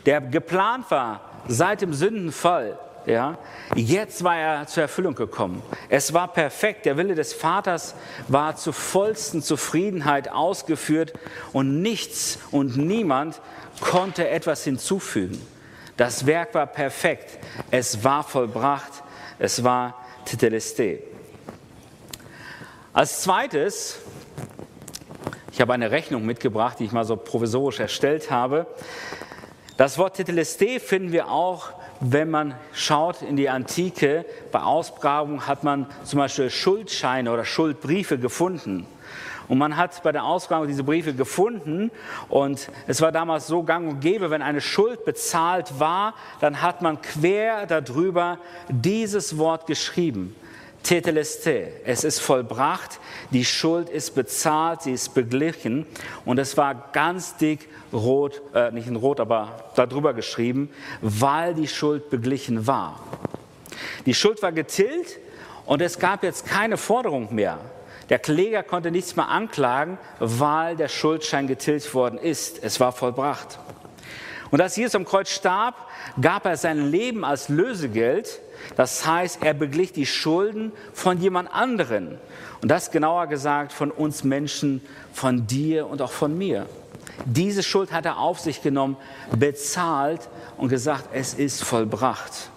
der 0.07 0.23
geplant 0.23 0.91
war, 0.91 1.34
seit 1.49 1.83
dem 1.83 1.93
Sündenfall, 1.93 2.79
ja, 3.07 3.37
jetzt 3.75 4.25
war 4.25 4.37
er 4.37 4.67
zur 4.67 4.85
Erfüllung 4.85 5.15
gekommen. 5.15 5.63
Es 5.89 6.15
war 6.15 6.29
perfekt. 6.29 6.87
Der 6.87 6.97
Wille 6.97 7.15
des 7.15 7.35
Vaters 7.35 7.95
war 8.29 8.57
zur 8.57 8.73
vollsten 8.73 9.43
Zufriedenheit 9.43 10.31
ausgeführt 10.31 11.13
und 11.53 11.83
nichts 11.83 12.39
und 12.51 12.77
niemand 12.79 13.41
konnte 13.81 14.29
etwas 14.29 14.65
hinzufügen. 14.65 15.41
Das 15.97 16.27
Werk 16.27 16.55
war 16.55 16.67
perfekt. 16.67 17.39
Es 17.71 18.03
war 18.03 18.25
vollbracht. 18.25 19.03
Es 19.39 19.63
war 19.63 20.03
Tetelestai. 20.25 21.03
Als 22.93 23.23
zweites, 23.23 23.99
ich 25.53 25.61
habe 25.61 25.75
eine 25.75 25.91
Rechnung 25.91 26.25
mitgebracht, 26.25 26.79
die 26.79 26.85
ich 26.85 26.93
mal 26.93 27.05
so 27.05 27.17
provisorisch 27.17 27.81
erstellt 27.81 28.31
habe. 28.31 28.67
Das 29.77 29.99
Wort 29.99 30.15
Tetelestai 30.15 30.79
finden 30.79 31.11
wir 31.11 31.29
auch, 31.29 31.71
wenn 31.99 32.31
man 32.31 32.55
schaut 32.73 33.23
in 33.23 33.35
die 33.35 33.49
Antike. 33.49 34.25
Bei 34.53 34.61
Ausgrabungen 34.63 35.49
hat 35.49 35.65
man 35.65 35.87
zum 36.05 36.21
Beispiel 36.21 36.49
Schuldscheine 36.49 37.33
oder 37.33 37.45
Schuldbriefe 37.45 38.17
gefunden. 38.17 38.87
Und 39.49 39.59
man 39.59 39.77
hat 39.77 40.01
bei 40.05 40.13
der 40.13 40.23
Ausgrabung 40.23 40.69
diese 40.69 40.85
Briefe 40.85 41.13
gefunden 41.13 41.91
und 42.29 42.71
es 42.87 43.01
war 43.01 43.11
damals 43.11 43.49
so 43.49 43.65
gang 43.65 43.89
und 43.89 44.01
gäbe, 44.01 44.31
wenn 44.31 44.43
eine 44.43 44.61
Schuld 44.61 45.05
bezahlt 45.05 45.81
war, 45.81 46.15
dann 46.41 46.63
hat 46.63 46.81
man 46.81 47.03
quer 47.03 47.67
darüber 47.67 48.39
dieses 48.69 49.37
Wort 49.37 49.67
geschrieben. 49.67 50.37
Teteleste, 50.85 51.73
es 51.85 52.05
ist 52.05 52.21
vollbracht, 52.21 53.01
die 53.31 53.45
Schuld 53.45 53.89
ist 53.89 54.15
bezahlt, 54.15 54.83
sie 54.83 54.93
ist 54.93 55.15
beglichen 55.15 55.87
und 56.25 56.39
es 56.39 56.57
war 56.57 56.91
ganz 56.93 57.37
dick 57.37 57.69
rot, 57.93 58.43
äh, 58.55 58.71
nicht 58.71 58.87
in 58.87 58.95
rot, 58.95 59.19
aber 59.19 59.71
darüber 59.75 60.15
geschrieben, 60.15 60.71
weil 61.01 61.55
die 61.55 61.67
Schuld 61.67 62.11
beglichen 62.11 62.67
war. 62.67 63.01
Die 64.07 64.15
Schuld 64.15 64.43
war 64.43 64.53
getilgt 64.53 65.19
und 65.65 65.81
es 65.81 65.99
gab 65.99 66.23
jetzt 66.23 66.47
keine 66.47 66.77
Forderung 66.77 67.35
mehr. 67.35 67.59
Der 68.11 68.19
Kläger 68.19 68.63
konnte 68.63 68.91
nichts 68.91 69.17
mehr 69.17 69.29
anklagen, 69.29 69.99
weil 70.19 70.77
der 70.77 70.89
Schuldschein 70.89 71.47
getilgt 71.47 71.95
worden 71.95 72.19
ist. 72.19 72.63
Es 72.63 72.79
war 72.79 72.93
vollbracht. 72.93 73.59
Und 74.55 74.61
als 74.61 74.77
Jesus 74.77 74.95
am 74.95 75.05
Kreuz 75.05 75.31
starb, 75.31 75.75
gab 76.21 76.47
er 76.47 76.57
sein 76.57 76.93
Leben 76.93 77.25
als 77.25 77.49
Lösegeld 77.49 78.41
das 78.77 79.07
heißt, 79.07 79.43
er 79.43 79.55
beglich 79.55 79.93
die 79.93 80.07
Schulden 80.07 80.73
von 80.93 81.21
jemand 81.21 81.53
anderen. 81.53 82.19
Und 82.63 82.71
das 82.71 82.91
genauer 82.91 83.27
gesagt 83.27 83.73
von 83.73 83.91
uns 83.91 84.25
Menschen, 84.25 84.81
von 85.13 85.47
dir 85.47 85.87
und 85.87 86.03
auch 86.03 86.13
von 86.13 86.37
mir. 86.37 86.67
Diese 87.27 87.63
Schuld 87.63 87.93
hat 87.93 88.07
er 88.07 88.19
auf 88.19 88.41
sich 88.41 88.63
genommen, 88.63 88.97
bezahlt 89.37 90.29
und 90.57 90.69
gesagt, 90.69 91.11
es 91.13 91.35
ist 91.35 91.63
vollbracht. 91.63 92.51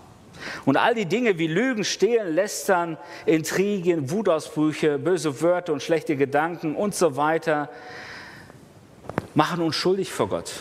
Und 0.66 0.78
all 0.78 0.96
die 0.96 1.06
Dinge 1.06 1.38
wie 1.38 1.48
Lügen, 1.48 1.84
Stehlen, 1.84 2.34
Lästern, 2.34 2.98
Intrigen, 3.26 4.10
Wutausbrüche, 4.10 4.98
böse 4.98 5.42
Wörter 5.42 5.74
und 5.74 5.84
schlechte 5.84 6.16
Gedanken 6.16 6.76
und 6.76 6.96
so 6.96 7.18
weiter 7.18 7.70
machen 9.36 9.62
uns 9.62 9.76
schuldig 9.76 10.12
vor 10.12 10.30
Gott. 10.30 10.52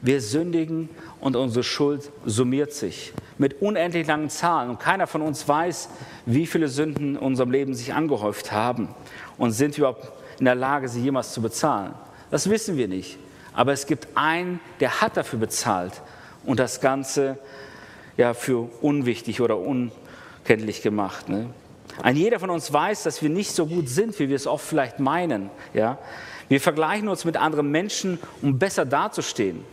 Wir 0.00 0.20
sündigen 0.20 0.88
und 1.20 1.34
unsere 1.34 1.64
Schuld 1.64 2.10
summiert 2.24 2.72
sich 2.72 3.12
mit 3.36 3.60
unendlich 3.62 4.06
langen 4.06 4.30
Zahlen. 4.30 4.70
Und 4.70 4.80
keiner 4.80 5.06
von 5.06 5.22
uns 5.22 5.46
weiß, 5.46 5.88
wie 6.26 6.46
viele 6.46 6.68
Sünden 6.68 7.16
in 7.16 7.16
unserem 7.16 7.50
Leben 7.50 7.74
sich 7.74 7.94
angehäuft 7.94 8.52
haben 8.52 8.88
und 9.38 9.52
sind 9.52 9.76
überhaupt 9.76 10.12
in 10.38 10.44
der 10.44 10.54
Lage, 10.54 10.88
sie 10.88 11.00
jemals 11.00 11.32
zu 11.32 11.42
bezahlen. 11.42 11.94
Das 12.30 12.48
wissen 12.48 12.76
wir 12.76 12.88
nicht. 12.88 13.18
Aber 13.54 13.72
es 13.72 13.86
gibt 13.86 14.06
einen, 14.14 14.60
der 14.78 15.00
hat 15.00 15.16
dafür 15.16 15.40
bezahlt 15.40 15.92
und 16.44 16.60
das 16.60 16.80
Ganze 16.80 17.38
ja, 18.16 18.34
für 18.34 18.68
unwichtig 18.82 19.40
oder 19.40 19.58
unkenntlich 19.58 20.82
gemacht. 20.82 21.28
Ne? 21.28 21.46
Ein 22.02 22.16
jeder 22.16 22.38
von 22.38 22.50
uns 22.50 22.72
weiß, 22.72 23.02
dass 23.02 23.20
wir 23.20 23.30
nicht 23.30 23.52
so 23.52 23.66
gut 23.66 23.88
sind, 23.88 24.18
wie 24.20 24.28
wir 24.28 24.36
es 24.36 24.46
oft 24.46 24.64
vielleicht 24.64 25.00
meinen. 25.00 25.50
Ja? 25.74 25.98
Wir 26.48 26.60
vergleichen 26.60 27.08
uns 27.08 27.24
mit 27.24 27.36
anderen 27.36 27.70
Menschen, 27.70 28.18
um 28.42 28.58
besser 28.58 28.84
dazustehen. 28.84 29.64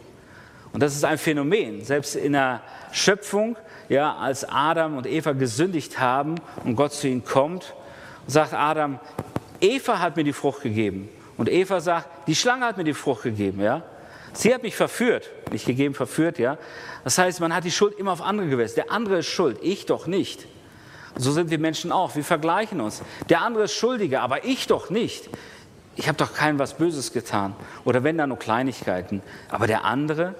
Und 0.75 0.81
das 0.81 0.93
ist 0.93 1.05
ein 1.05 1.17
Phänomen. 1.17 1.85
Selbst 1.85 2.17
in 2.17 2.33
der 2.33 2.61
Schöpfung, 2.91 3.55
ja, 3.87 4.13
als 4.17 4.43
Adam 4.43 4.97
und 4.97 5.07
Eva 5.07 5.31
gesündigt 5.31 6.01
haben 6.01 6.35
und 6.65 6.75
Gott 6.75 6.91
zu 6.91 7.07
ihnen 7.07 7.23
kommt, 7.23 7.73
sagt 8.27 8.53
Adam, 8.53 8.99
Eva 9.61 9.99
hat 9.99 10.17
mir 10.17 10.25
die 10.25 10.33
Frucht 10.33 10.63
gegeben. 10.63 11.07
Und 11.37 11.49
Eva 11.49 11.79
sagt, 11.79 12.27
die 12.27 12.35
Schlange 12.35 12.65
hat 12.65 12.75
mir 12.75 12.83
die 12.83 12.93
Frucht 12.93 13.23
gegeben, 13.23 13.61
ja. 13.61 13.83
Sie 14.33 14.53
hat 14.53 14.63
mich 14.63 14.75
verführt, 14.75 15.29
nicht 15.49 15.65
gegeben, 15.65 15.95
verführt, 15.95 16.39
ja. 16.39 16.57
Das 17.05 17.17
heißt, 17.17 17.39
man 17.39 17.55
hat 17.55 17.63
die 17.63 17.71
Schuld 17.71 17.97
immer 17.97 18.11
auf 18.11 18.21
andere 18.21 18.49
gewälzt. 18.49 18.75
Der 18.75 18.91
andere 18.91 19.19
ist 19.19 19.27
schuld, 19.27 19.59
ich 19.61 19.85
doch 19.85 20.07
nicht. 20.07 20.45
So 21.15 21.31
sind 21.31 21.51
wir 21.51 21.57
Menschen 21.57 21.93
auch. 21.93 22.17
Wir 22.17 22.25
vergleichen 22.25 22.81
uns. 22.81 23.01
Der 23.29 23.43
andere 23.43 23.63
ist 23.63 23.75
schuldiger, 23.75 24.23
aber 24.23 24.43
ich 24.43 24.67
doch 24.67 24.89
nicht. 24.89 25.29
Ich 25.95 26.09
habe 26.09 26.17
doch 26.17 26.33
keinem 26.33 26.59
was 26.59 26.73
Böses 26.73 27.13
getan. 27.13 27.55
Oder 27.85 28.03
wenn 28.03 28.17
da 28.17 28.27
nur 28.27 28.37
Kleinigkeiten. 28.37 29.21
Aber 29.49 29.67
der 29.67 29.85
andere, 29.85 30.35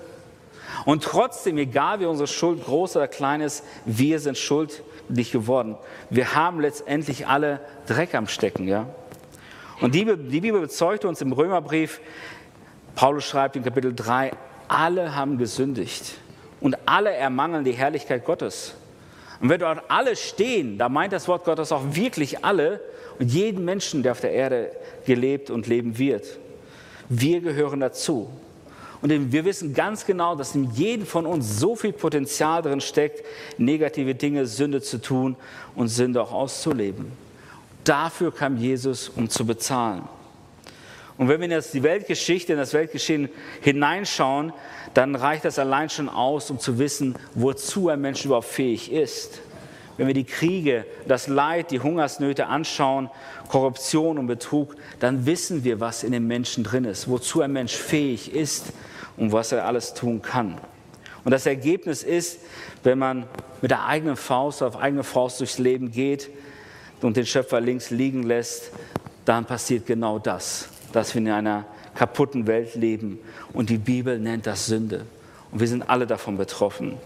und 0.85 1.03
trotzdem, 1.03 1.57
egal 1.57 1.99
wie 1.99 2.05
unsere 2.05 2.27
Schuld 2.27 2.63
groß 2.63 2.97
oder 2.97 3.07
klein 3.07 3.41
ist, 3.41 3.63
wir 3.85 4.19
sind 4.19 4.37
schuldig 4.37 5.31
geworden. 5.31 5.75
Wir 6.09 6.35
haben 6.35 6.59
letztendlich 6.59 7.27
alle 7.27 7.61
Dreck 7.87 8.15
am 8.15 8.27
Stecken. 8.27 8.67
Ja? 8.67 8.87
Und 9.81 9.95
die, 9.95 10.05
die 10.05 10.41
Bibel 10.41 10.61
bezeugt 10.61 11.05
uns 11.05 11.21
im 11.21 11.31
Römerbrief, 11.31 11.99
Paulus 12.95 13.25
schreibt 13.25 13.55
in 13.55 13.63
Kapitel 13.63 13.93
3, 13.93 14.31
alle 14.67 15.15
haben 15.15 15.37
gesündigt 15.37 16.15
und 16.61 16.77
alle 16.85 17.11
ermangeln 17.13 17.63
die 17.63 17.73
Herrlichkeit 17.73 18.25
Gottes. 18.25 18.75
Und 19.41 19.49
wenn 19.49 19.59
dort 19.59 19.83
alle 19.89 20.15
stehen, 20.15 20.77
da 20.77 20.87
meint 20.87 21.11
das 21.13 21.27
Wort 21.27 21.43
Gottes 21.43 21.71
auch 21.71 21.83
wirklich 21.91 22.43
alle 22.45 22.79
und 23.19 23.31
jeden 23.31 23.65
Menschen, 23.65 24.01
der 24.01 24.13
auf 24.13 24.21
der 24.21 24.31
Erde 24.31 24.71
gelebt 25.05 25.49
und 25.49 25.67
leben 25.67 25.97
wird. 25.97 26.39
Wir 27.09 27.41
gehören 27.41 27.81
dazu. 27.81 28.29
Und 29.05 29.31
wir 29.31 29.45
wissen 29.45 29.75
ganz 29.75 30.03
genau, 30.07 30.35
dass 30.35 30.55
in 30.55 30.71
jedem 30.71 31.05
von 31.05 31.27
uns 31.27 31.59
so 31.59 31.75
viel 31.75 31.93
Potenzial 31.93 32.63
drin 32.63 32.81
steckt, 32.81 33.23
negative 33.59 34.15
Dinge, 34.15 34.47
Sünde 34.47 34.81
zu 34.81 34.99
tun 34.99 35.35
und 35.75 35.89
Sünde 35.89 36.23
auch 36.23 36.31
auszuleben. 36.31 37.11
Dafür 37.83 38.33
kam 38.33 38.57
Jesus, 38.57 39.09
um 39.09 39.29
zu 39.29 39.45
bezahlen. 39.45 40.01
Und 41.19 41.29
wenn 41.29 41.39
wir 41.39 41.55
in 41.55 41.63
die 41.71 41.83
Weltgeschichte, 41.83 42.53
in 42.53 42.57
das 42.57 42.73
Weltgeschehen 42.73 43.29
hineinschauen, 43.61 44.53
dann 44.95 45.13
reicht 45.13 45.45
das 45.45 45.59
allein 45.59 45.91
schon 45.91 46.09
aus, 46.09 46.49
um 46.49 46.57
zu 46.57 46.79
wissen, 46.79 47.15
wozu 47.35 47.89
ein 47.89 48.01
Mensch 48.01 48.25
überhaupt 48.25 48.47
fähig 48.47 48.91
ist. 48.91 49.39
Wenn 49.97 50.07
wir 50.07 50.15
die 50.15 50.23
Kriege, 50.23 50.83
das 51.07 51.27
Leid, 51.27 51.69
die 51.69 51.79
Hungersnöte 51.79 52.47
anschauen, 52.47 53.11
Korruption 53.49 54.17
und 54.17 54.25
Betrug, 54.25 54.75
dann 54.99 55.27
wissen 55.27 55.63
wir, 55.63 55.79
was 55.79 56.01
in 56.01 56.11
dem 56.11 56.25
Menschen 56.25 56.63
drin 56.63 56.85
ist, 56.85 57.07
wozu 57.07 57.41
ein 57.41 57.53
Mensch 57.53 57.75
fähig 57.75 58.33
ist 58.33 58.73
und 59.17 59.31
was 59.31 59.51
er 59.51 59.65
alles 59.65 59.93
tun 59.93 60.21
kann. 60.21 60.57
Und 61.23 61.31
das 61.31 61.45
Ergebnis 61.45 62.03
ist, 62.03 62.39
wenn 62.83 62.99
man 62.99 63.25
mit 63.61 63.71
der 63.71 63.85
eigenen 63.85 64.15
Faust 64.15 64.61
auf 64.61 64.77
eigene 64.77 65.03
Faust 65.03 65.39
durchs 65.39 65.57
Leben 65.57 65.91
geht 65.91 66.29
und 67.01 67.17
den 67.17 67.25
Schöpfer 67.25 67.59
links 67.59 67.89
liegen 67.89 68.23
lässt, 68.23 68.71
dann 69.25 69.45
passiert 69.45 69.87
genau 69.87 70.19
das, 70.19 70.69
dass 70.93 71.15
wir 71.15 71.21
in 71.21 71.29
einer 71.29 71.65
kaputten 71.95 72.45
Welt 72.45 72.75
leben. 72.75 73.19
Und 73.53 73.69
die 73.69 73.79
Bibel 73.79 74.19
nennt 74.19 74.45
das 74.45 74.67
Sünde. 74.67 75.05
Und 75.51 75.59
wir 75.61 75.67
sind 75.67 75.89
alle 75.89 76.05
davon 76.05 76.37
betroffen. 76.37 76.97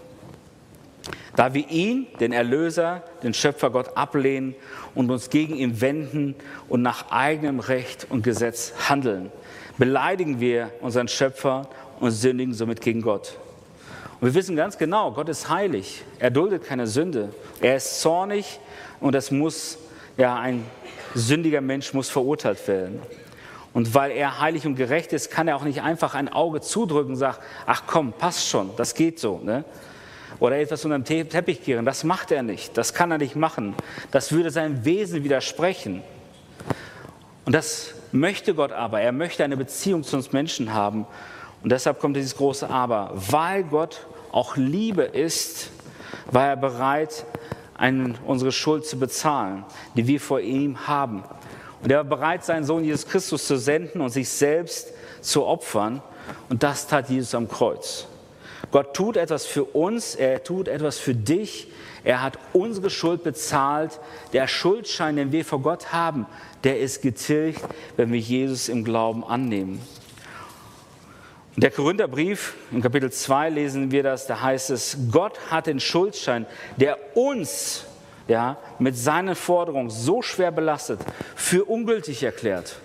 Da 1.36 1.54
wir 1.54 1.70
ihn, 1.70 2.06
den 2.18 2.32
Erlöser, 2.32 3.02
den 3.22 3.32
Schöpfer 3.32 3.70
Gott 3.70 3.96
ablehnen 3.96 4.54
und 4.94 5.10
uns 5.10 5.30
gegen 5.30 5.56
ihn 5.56 5.80
wenden 5.80 6.34
und 6.68 6.82
nach 6.82 7.10
eigenem 7.10 7.60
Recht 7.60 8.06
und 8.10 8.22
Gesetz 8.22 8.74
handeln, 8.88 9.30
beleidigen 9.78 10.40
wir 10.40 10.70
unseren 10.80 11.08
Schöpfer 11.08 11.68
und 12.00 12.10
sündigen 12.10 12.54
somit 12.54 12.80
gegen 12.80 13.02
Gott. 13.02 13.38
Und 14.20 14.28
wir 14.28 14.34
wissen 14.34 14.56
ganz 14.56 14.76
genau, 14.76 15.12
Gott 15.12 15.28
ist 15.28 15.48
heilig. 15.48 16.02
Er 16.18 16.30
duldet 16.30 16.64
keine 16.64 16.86
Sünde. 16.86 17.32
Er 17.60 17.76
ist 17.76 18.00
zornig 18.00 18.58
und 19.00 19.14
es 19.14 19.30
muss, 19.30 19.78
ja, 20.16 20.38
ein 20.38 20.66
sündiger 21.14 21.60
Mensch 21.60 21.94
muss 21.94 22.10
verurteilt 22.10 22.66
werden. 22.68 23.00
Und 23.72 23.94
weil 23.94 24.10
er 24.10 24.40
heilig 24.40 24.66
und 24.66 24.74
gerecht 24.74 25.12
ist, 25.12 25.30
kann 25.30 25.46
er 25.46 25.56
auch 25.56 25.62
nicht 25.62 25.82
einfach 25.82 26.14
ein 26.14 26.28
Auge 26.28 26.60
zudrücken 26.60 27.12
und 27.12 27.16
sagen, 27.16 27.38
ach 27.66 27.84
komm, 27.86 28.12
passt 28.12 28.48
schon, 28.48 28.70
das 28.76 28.94
geht 28.94 29.20
so. 29.20 29.38
Ne? 29.38 29.64
Oder 30.40 30.58
etwas 30.58 30.84
unter 30.84 30.98
den 30.98 31.28
Teppich 31.28 31.62
kehren. 31.62 31.84
Das 31.84 32.02
macht 32.02 32.32
er 32.32 32.42
nicht. 32.42 32.76
Das 32.76 32.94
kann 32.94 33.10
er 33.10 33.18
nicht 33.18 33.36
machen. 33.36 33.74
Das 34.10 34.32
würde 34.32 34.50
seinem 34.50 34.84
Wesen 34.84 35.22
widersprechen. 35.22 36.02
Und 37.44 37.54
das 37.54 37.94
möchte 38.12 38.54
Gott 38.54 38.72
aber. 38.72 39.00
Er 39.00 39.12
möchte 39.12 39.44
eine 39.44 39.56
Beziehung 39.56 40.02
zu 40.02 40.16
uns 40.16 40.32
Menschen 40.32 40.72
haben. 40.72 41.06
Und 41.62 41.72
deshalb 41.72 41.98
kommt 41.98 42.16
dieses 42.16 42.36
große 42.36 42.68
Aber. 42.68 43.12
Weil 43.14 43.64
Gott 43.64 44.06
auch 44.32 44.56
Liebe 44.56 45.02
ist, 45.02 45.70
war 46.30 46.46
er 46.46 46.56
bereit, 46.56 47.24
einen, 47.74 48.18
unsere 48.26 48.52
Schuld 48.52 48.86
zu 48.86 48.98
bezahlen, 48.98 49.64
die 49.96 50.06
wir 50.06 50.20
vor 50.20 50.40
ihm 50.40 50.86
haben. 50.86 51.24
Und 51.82 51.90
er 51.90 51.98
war 51.98 52.04
bereit, 52.04 52.44
seinen 52.44 52.64
Sohn 52.64 52.84
Jesus 52.84 53.06
Christus 53.06 53.46
zu 53.46 53.56
senden 53.56 54.00
und 54.00 54.10
sich 54.10 54.28
selbst 54.28 54.92
zu 55.22 55.46
opfern. 55.46 56.02
Und 56.48 56.62
das 56.62 56.86
tat 56.86 57.08
Jesus 57.08 57.34
am 57.34 57.48
Kreuz. 57.48 58.06
Gott 58.70 58.94
tut 58.94 59.16
etwas 59.16 59.46
für 59.46 59.64
uns, 59.64 60.14
er 60.14 60.44
tut 60.44 60.68
etwas 60.68 60.98
für 60.98 61.14
dich. 61.14 61.68
Er 62.04 62.22
hat 62.22 62.38
unsere 62.52 62.90
Schuld 62.90 63.24
bezahlt. 63.24 63.98
Der 64.32 64.46
Schuldschein, 64.46 65.16
den 65.16 65.32
wir 65.32 65.44
vor 65.44 65.60
Gott 65.60 65.92
haben, 65.92 66.26
der 66.64 66.78
ist 66.78 67.02
getilgt, 67.02 67.62
wenn 67.96 68.12
wir 68.12 68.20
Jesus 68.20 68.68
im 68.68 68.84
Glauben 68.84 69.24
annehmen. 69.24 69.80
Der 71.56 71.70
Korintherbrief, 71.72 72.54
in 72.70 72.80
Kapitel 72.80 73.10
2 73.10 73.50
lesen 73.50 73.90
wir 73.90 74.04
das, 74.04 74.26
da 74.26 74.40
heißt 74.40 74.70
es, 74.70 74.96
Gott 75.10 75.38
hat 75.50 75.66
den 75.66 75.80
Schuldschein, 75.80 76.46
der 76.76 76.96
uns 77.16 77.84
ja, 78.28 78.56
mit 78.78 78.96
seinen 78.96 79.34
Forderungen 79.34 79.90
so 79.90 80.22
schwer 80.22 80.52
belastet, 80.52 81.00
für 81.34 81.64
ungültig 81.64 82.22
erklärt. 82.22 82.76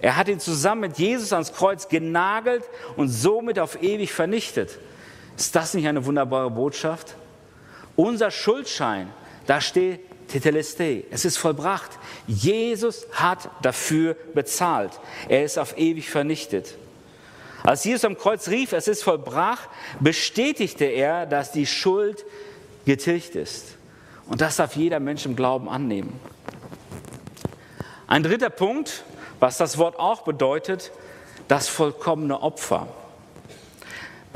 Er 0.00 0.16
hat 0.16 0.28
ihn 0.28 0.40
zusammen 0.40 0.82
mit 0.82 0.98
Jesus 0.98 1.32
ans 1.32 1.52
Kreuz 1.52 1.88
genagelt 1.88 2.64
und 2.96 3.08
somit 3.08 3.58
auf 3.58 3.82
ewig 3.82 4.12
vernichtet. 4.12 4.78
Ist 5.36 5.54
das 5.54 5.74
nicht 5.74 5.86
eine 5.86 6.06
wunderbare 6.06 6.50
Botschaft? 6.50 7.14
Unser 7.94 8.30
Schuldschein, 8.30 9.10
da 9.46 9.60
steht 9.60 10.00
Teteleste, 10.28 11.04
es 11.10 11.24
ist 11.24 11.36
vollbracht. 11.36 11.90
Jesus 12.26 13.06
hat 13.12 13.50
dafür 13.60 14.14
bezahlt. 14.34 14.92
Er 15.28 15.44
ist 15.44 15.58
auf 15.58 15.76
ewig 15.76 16.08
vernichtet. 16.08 16.76
Als 17.68 17.84
Jesus 17.84 18.06
am 18.06 18.16
Kreuz 18.16 18.48
rief, 18.48 18.72
es 18.72 18.88
ist 18.88 19.04
vollbracht, 19.04 19.68
bestätigte 20.00 20.86
er, 20.86 21.26
dass 21.26 21.52
die 21.52 21.66
Schuld 21.66 22.24
getilgt 22.86 23.34
ist. 23.34 23.76
Und 24.26 24.40
das 24.40 24.56
darf 24.56 24.74
jeder 24.74 25.00
Mensch 25.00 25.26
im 25.26 25.36
Glauben 25.36 25.68
annehmen. 25.68 26.18
Ein 28.06 28.22
dritter 28.22 28.48
Punkt, 28.48 29.04
was 29.38 29.58
das 29.58 29.76
Wort 29.76 29.98
auch 29.98 30.22
bedeutet, 30.22 30.92
das 31.46 31.68
vollkommene 31.68 32.40
Opfer. 32.40 32.88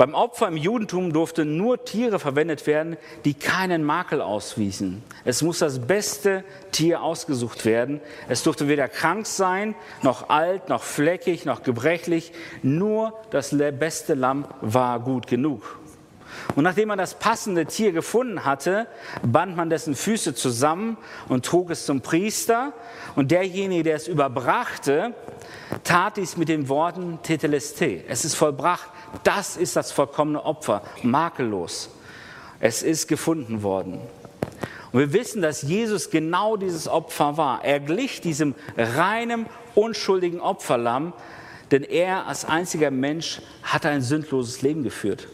Beim 0.03 0.15
Opfer 0.15 0.49
im 0.49 0.57
Judentum 0.57 1.13
durften 1.13 1.55
nur 1.55 1.85
Tiere 1.85 2.19
verwendet 2.19 2.67
werden, 2.67 2.97
die 3.23 3.33
keinen 3.33 3.85
Makel 3.85 4.19
auswiesen. 4.19 5.01
Es 5.23 5.41
muss 5.41 5.59
das 5.59 5.79
beste 5.79 6.43
Tier 6.73 7.01
ausgesucht 7.01 7.63
werden. 7.63 8.01
Es 8.27 8.43
durfte 8.43 8.67
weder 8.67 8.89
krank 8.89 9.25
sein, 9.25 9.75
noch 10.01 10.27
alt, 10.27 10.67
noch 10.67 10.83
fleckig, 10.83 11.45
noch 11.45 11.63
gebrechlich. 11.63 12.33
Nur 12.63 13.13
das 13.29 13.55
beste 13.79 14.13
Lamm 14.13 14.45
war 14.59 14.99
gut 14.99 15.25
genug. 15.25 15.79
Und 16.55 16.63
nachdem 16.63 16.89
man 16.89 16.97
das 16.97 17.15
passende 17.15 17.65
Tier 17.65 17.91
gefunden 17.91 18.45
hatte, 18.45 18.87
band 19.23 19.55
man 19.55 19.69
dessen 19.69 19.95
Füße 19.95 20.35
zusammen 20.35 20.97
und 21.29 21.45
trug 21.45 21.69
es 21.69 21.85
zum 21.85 22.01
Priester. 22.01 22.73
Und 23.15 23.31
derjenige, 23.31 23.83
der 23.83 23.95
es 23.95 24.07
überbrachte, 24.07 25.13
tat 25.83 26.17
dies 26.17 26.37
mit 26.37 26.49
den 26.49 26.69
Worten 26.69 27.19
Teteleste. 27.23 28.03
Es 28.07 28.25
ist 28.25 28.35
vollbracht. 28.35 28.89
Das 29.23 29.57
ist 29.57 29.75
das 29.75 29.91
vollkommene 29.91 30.43
Opfer, 30.43 30.81
makellos. 31.03 31.89
Es 32.59 32.81
ist 32.83 33.07
gefunden 33.07 33.63
worden. 33.63 33.99
Und 34.91 34.99
wir 34.99 35.13
wissen, 35.13 35.41
dass 35.41 35.63
Jesus 35.63 36.11
genau 36.11 36.55
dieses 36.55 36.87
Opfer 36.87 37.35
war. 37.35 37.63
Er 37.63 37.79
glich 37.79 38.21
diesem 38.21 38.53
reinem, 38.77 39.47
unschuldigen 39.73 40.39
Opferlamm, 40.39 41.13
denn 41.71 41.83
er 41.83 42.27
als 42.27 42.45
einziger 42.45 42.91
Mensch 42.91 43.41
hat 43.63 43.87
ein 43.87 44.03
sündloses 44.03 44.61
Leben 44.61 44.83
geführt. 44.83 45.27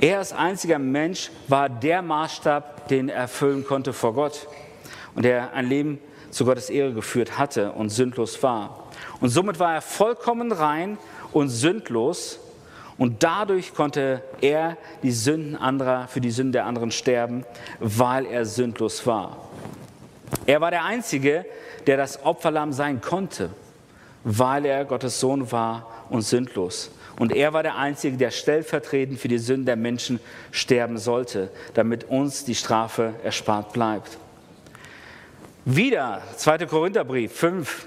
Er 0.00 0.18
als 0.18 0.32
einziger 0.32 0.78
Mensch 0.78 1.30
war 1.48 1.68
der 1.68 2.02
Maßstab, 2.02 2.88
den 2.88 3.08
er 3.08 3.22
erfüllen 3.22 3.64
konnte 3.66 3.92
vor 3.92 4.12
Gott 4.12 4.46
und 5.14 5.24
der 5.24 5.54
ein 5.54 5.66
Leben 5.66 5.98
zu 6.30 6.44
Gottes 6.44 6.68
Ehre 6.68 6.92
geführt 6.92 7.38
hatte 7.38 7.72
und 7.72 7.88
sündlos 7.88 8.42
war. 8.42 8.88
Und 9.20 9.30
somit 9.30 9.58
war 9.58 9.74
er 9.74 9.80
vollkommen 9.80 10.52
rein 10.52 10.98
und 11.32 11.48
sündlos 11.48 12.38
und 12.98 13.22
dadurch 13.22 13.74
konnte 13.74 14.22
er 14.42 14.76
die 15.02 15.12
Sünden 15.12 15.56
anderer, 15.56 16.08
für 16.08 16.20
die 16.20 16.30
Sünden 16.30 16.52
der 16.52 16.66
anderen 16.66 16.90
sterben, 16.90 17.44
weil 17.78 18.26
er 18.26 18.44
sündlos 18.44 19.06
war. 19.06 19.48
Er 20.44 20.60
war 20.60 20.70
der 20.70 20.84
Einzige, 20.84 21.46
der 21.86 21.96
das 21.96 22.22
Opferlamm 22.24 22.72
sein 22.72 23.00
konnte, 23.00 23.50
weil 24.24 24.66
er 24.66 24.84
Gottes 24.84 25.20
Sohn 25.20 25.50
war 25.52 25.86
und 26.10 26.22
sündlos. 26.22 26.90
Und 27.18 27.34
er 27.34 27.52
war 27.52 27.62
der 27.62 27.76
Einzige, 27.76 28.16
der 28.16 28.30
stellvertretend 28.30 29.18
für 29.18 29.28
die 29.28 29.38
Sünden 29.38 29.66
der 29.66 29.76
Menschen 29.76 30.20
sterben 30.50 30.98
sollte, 30.98 31.50
damit 31.74 32.04
uns 32.04 32.44
die 32.44 32.54
Strafe 32.54 33.14
erspart 33.24 33.72
bleibt. 33.72 34.18
Wieder, 35.64 36.22
2. 36.36 36.66
Korintherbrief 36.66 37.32
5, 37.32 37.86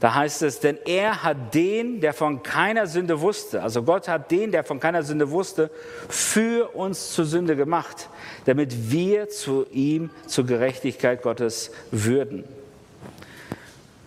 da 0.00 0.14
heißt 0.14 0.42
es, 0.42 0.60
denn 0.60 0.78
er 0.86 1.24
hat 1.24 1.54
den, 1.54 2.00
der 2.00 2.14
von 2.14 2.42
keiner 2.42 2.86
Sünde 2.86 3.20
wusste, 3.20 3.62
also 3.62 3.82
Gott 3.82 4.06
hat 4.06 4.30
den, 4.30 4.52
der 4.52 4.62
von 4.62 4.78
keiner 4.78 5.02
Sünde 5.02 5.30
wusste, 5.30 5.70
für 6.08 6.74
uns 6.74 7.12
zur 7.12 7.24
Sünde 7.24 7.56
gemacht, 7.56 8.08
damit 8.44 8.90
wir 8.92 9.28
zu 9.28 9.66
ihm 9.72 10.10
zur 10.26 10.46
Gerechtigkeit 10.46 11.22
Gottes 11.22 11.72
würden. 11.90 12.44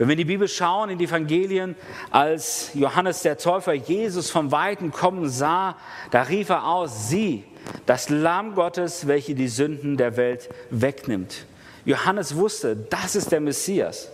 Wenn 0.02 0.08
wir 0.08 0.14
in 0.14 0.18
die 0.18 0.26
Bibel 0.26 0.48
schauen, 0.48 0.90
in 0.90 0.98
die 0.98 1.06
Evangelien, 1.06 1.76
als 2.10 2.72
Johannes 2.74 3.22
der 3.22 3.38
Täufer 3.38 3.74
Jesus 3.74 4.32
vom 4.32 4.52
Weiten 4.52 4.92
kommen 4.92 5.30
sah, 5.30 5.76
da 6.10 6.24
rief 6.24 6.50
er 6.50 6.66
aus, 6.66 7.10
sieh, 7.10 7.44
das 7.86 8.10
Lamm 8.10 8.56
Gottes, 8.56 9.06
welche 9.06 9.36
die 9.36 9.48
Sünden 9.48 9.98
der 9.98 10.18
Welt 10.18 10.50
wegnimmt. 10.72 11.46
Johannes 11.86 12.36
wusste, 12.36 12.76
das 12.76 13.16
ist 13.16 13.32
der 13.32 13.42
Messias. 13.42 14.10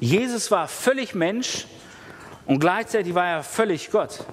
Jesus 0.00 0.50
war 0.50 0.66
völlig 0.66 1.14
Mensch 1.14 1.66
und 2.46 2.58
gleichzeitig 2.58 3.14
war 3.14 3.26
er 3.26 3.42
völlig 3.42 3.90
Gott. 3.90 4.24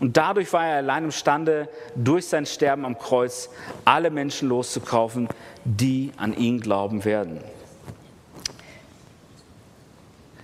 Und 0.00 0.18
dadurch 0.18 0.52
war 0.52 0.66
er 0.66 0.76
allein 0.76 1.04
imstande, 1.04 1.66
durch 1.96 2.26
sein 2.26 2.44
Sterben 2.44 2.84
am 2.84 2.98
Kreuz 2.98 3.48
alle 3.86 4.10
Menschen 4.10 4.50
loszukaufen, 4.50 5.28
die 5.64 6.12
an 6.18 6.36
ihn 6.36 6.60
glauben 6.60 7.06
werden. 7.06 7.40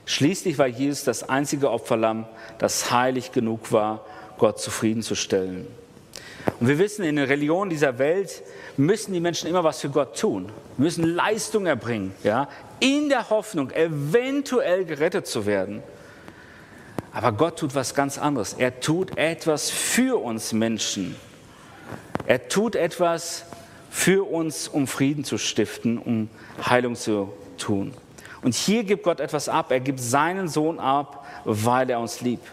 Schließlich 0.08 0.56
war 0.56 0.66
Jesus 0.66 1.04
das 1.04 1.28
einzige 1.28 1.70
Opferlamm, 1.70 2.24
das 2.56 2.90
heilig 2.90 3.30
genug 3.30 3.72
war, 3.72 4.06
Gott 4.38 4.58
zufriedenzustellen. 4.58 5.66
Und 6.58 6.66
wir 6.66 6.78
wissen, 6.78 7.04
in 7.04 7.16
den 7.16 7.26
Religionen 7.26 7.68
dieser 7.68 7.98
Welt 7.98 8.42
müssen 8.78 9.12
die 9.12 9.20
Menschen 9.20 9.50
immer 9.50 9.64
was 9.64 9.80
für 9.80 9.90
Gott 9.90 10.18
tun, 10.18 10.50
müssen 10.78 11.04
Leistung 11.04 11.66
erbringen, 11.66 12.14
ja, 12.24 12.48
in 12.80 13.10
der 13.10 13.28
Hoffnung, 13.28 13.70
eventuell 13.70 14.86
gerettet 14.86 15.26
zu 15.26 15.44
werden. 15.44 15.82
Aber 17.12 17.32
Gott 17.32 17.58
tut 17.58 17.74
was 17.74 17.94
ganz 17.94 18.16
anderes. 18.16 18.54
Er 18.54 18.80
tut 18.80 19.18
etwas 19.18 19.68
für 19.68 20.22
uns 20.22 20.54
Menschen. 20.54 21.16
Er 22.26 22.48
tut 22.48 22.76
etwas 22.76 23.44
für 23.90 24.26
uns, 24.26 24.68
um 24.68 24.86
Frieden 24.86 25.24
zu 25.24 25.36
stiften, 25.36 25.98
um 25.98 26.30
Heilung 26.64 26.94
zu 26.94 27.30
tun. 27.58 27.92
Und 28.42 28.54
hier 28.54 28.84
gibt 28.84 29.02
Gott 29.02 29.20
etwas 29.20 29.48
ab. 29.48 29.70
Er 29.70 29.80
gibt 29.80 30.00
seinen 30.00 30.48
Sohn 30.48 30.78
ab, 30.78 31.26
weil 31.44 31.90
er 31.90 32.00
uns 32.00 32.20
liebt. 32.20 32.46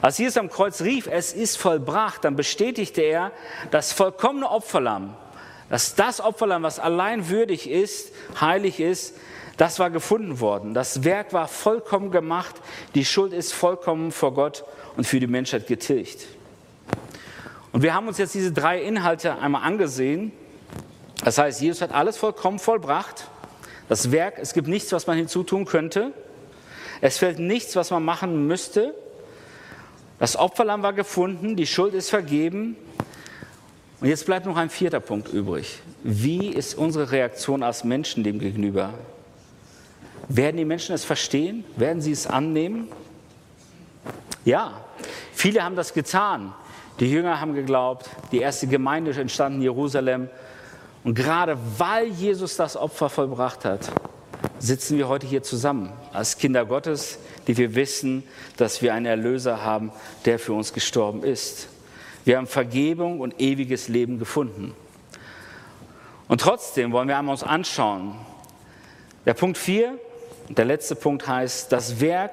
Als 0.00 0.18
Jesus 0.18 0.36
am 0.36 0.50
Kreuz 0.50 0.80
rief, 0.82 1.08
es 1.10 1.32
ist 1.32 1.56
vollbracht, 1.56 2.24
dann 2.24 2.36
bestätigte 2.36 3.02
er 3.02 3.32
das 3.70 3.92
vollkommene 3.92 4.48
Opferlamm, 4.50 5.14
dass 5.68 5.94
das 5.94 6.20
Opferlamm, 6.20 6.62
was 6.62 6.78
allein 6.78 7.28
würdig 7.28 7.68
ist, 7.68 8.12
heilig 8.40 8.80
ist, 8.80 9.16
das 9.56 9.78
war 9.78 9.90
gefunden 9.90 10.40
worden. 10.40 10.74
Das 10.74 11.04
Werk 11.04 11.32
war 11.32 11.46
vollkommen 11.46 12.10
gemacht. 12.10 12.56
Die 12.94 13.04
Schuld 13.04 13.32
ist 13.32 13.52
vollkommen 13.52 14.10
vor 14.10 14.34
Gott 14.34 14.64
und 14.96 15.06
für 15.06 15.20
die 15.20 15.28
Menschheit 15.28 15.66
getilgt. 15.66 16.26
Und 17.72 17.82
wir 17.82 17.94
haben 17.94 18.08
uns 18.08 18.18
jetzt 18.18 18.34
diese 18.34 18.52
drei 18.52 18.82
Inhalte 18.82 19.38
einmal 19.38 19.62
angesehen. 19.62 20.32
Das 21.24 21.38
heißt, 21.38 21.60
Jesus 21.60 21.82
hat 21.82 21.92
alles 21.92 22.16
vollkommen 22.16 22.58
vollbracht. 22.58 23.28
Das 23.88 24.10
Werk, 24.10 24.38
es 24.38 24.54
gibt 24.54 24.68
nichts, 24.68 24.92
was 24.92 25.06
man 25.06 25.16
hinzutun 25.16 25.64
könnte. 25.64 26.12
Es 27.00 27.18
fällt 27.18 27.38
nichts, 27.38 27.76
was 27.76 27.90
man 27.90 28.04
machen 28.04 28.46
müsste. 28.46 28.94
Das 30.18 30.36
Opferlamm 30.36 30.82
war 30.82 30.92
gefunden, 30.92 31.56
die 31.56 31.66
Schuld 31.66 31.92
ist 31.94 32.08
vergeben. 32.08 32.76
Und 34.00 34.08
jetzt 34.08 34.26
bleibt 34.26 34.46
noch 34.46 34.56
ein 34.56 34.70
vierter 34.70 35.00
Punkt 35.00 35.28
übrig. 35.32 35.80
Wie 36.02 36.48
ist 36.48 36.74
unsere 36.74 37.10
Reaktion 37.10 37.62
als 37.62 37.84
Menschen 37.84 38.24
dem 38.24 38.38
gegenüber? 38.38 38.94
Werden 40.28 40.56
die 40.56 40.64
Menschen 40.64 40.94
es 40.94 41.04
verstehen? 41.04 41.64
Werden 41.76 42.00
sie 42.00 42.12
es 42.12 42.26
annehmen? 42.26 42.88
Ja, 44.44 44.80
viele 45.32 45.62
haben 45.62 45.76
das 45.76 45.94
getan. 45.94 46.54
Die 47.00 47.10
Jünger 47.10 47.40
haben 47.40 47.54
geglaubt, 47.54 48.08
die 48.30 48.38
erste 48.38 48.66
Gemeinde 48.66 49.10
entstand 49.12 49.56
in 49.56 49.62
Jerusalem. 49.62 50.28
Und 51.04 51.14
gerade 51.14 51.58
weil 51.78 52.06
Jesus 52.08 52.56
das 52.56 52.76
Opfer 52.76 53.10
vollbracht 53.10 53.66
hat, 53.66 53.92
sitzen 54.58 54.96
wir 54.96 55.06
heute 55.06 55.26
hier 55.26 55.42
zusammen 55.42 55.92
als 56.14 56.38
Kinder 56.38 56.64
Gottes, 56.64 57.18
die 57.46 57.56
wir 57.58 57.74
wissen, 57.74 58.24
dass 58.56 58.80
wir 58.80 58.94
einen 58.94 59.04
Erlöser 59.04 59.62
haben, 59.62 59.92
der 60.24 60.38
für 60.38 60.54
uns 60.54 60.72
gestorben 60.72 61.22
ist. 61.22 61.68
Wir 62.24 62.38
haben 62.38 62.46
Vergebung 62.46 63.20
und 63.20 63.38
ewiges 63.38 63.88
Leben 63.88 64.18
gefunden. 64.18 64.74
Und 66.26 66.40
trotzdem 66.40 66.90
wollen 66.92 67.08
wir 67.08 67.18
einmal 67.18 67.34
uns 67.34 67.42
anschauen. 67.42 68.14
Der 69.26 69.34
Punkt 69.34 69.58
4, 69.58 69.98
der 70.48 70.64
letzte 70.64 70.94
Punkt 70.94 71.28
heißt, 71.28 71.70
das 71.70 72.00
Werk, 72.00 72.32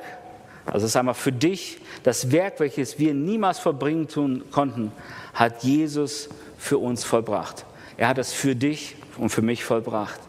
also 0.65 0.79
das 0.79 0.83
ist 0.91 0.95
einmal 0.95 1.13
für 1.13 1.33
dich, 1.33 1.81
das 2.03 2.31
Werk, 2.31 2.61
welches 2.61 2.99
wir 2.99 3.13
niemals 3.13 3.59
vollbringen 3.59 4.07
tun 4.07 4.43
konnten, 4.49 4.93
hat 5.33 5.63
Jesus 5.63 6.29
für 6.57 6.77
uns 6.77 7.03
vollbracht. 7.03 7.65
Er 8.01 8.07
hat 8.07 8.17
es 8.17 8.33
für 8.33 8.55
dich 8.55 8.95
und 9.17 9.29
für 9.29 9.43
mich 9.43 9.63
vollbracht. 9.63 10.19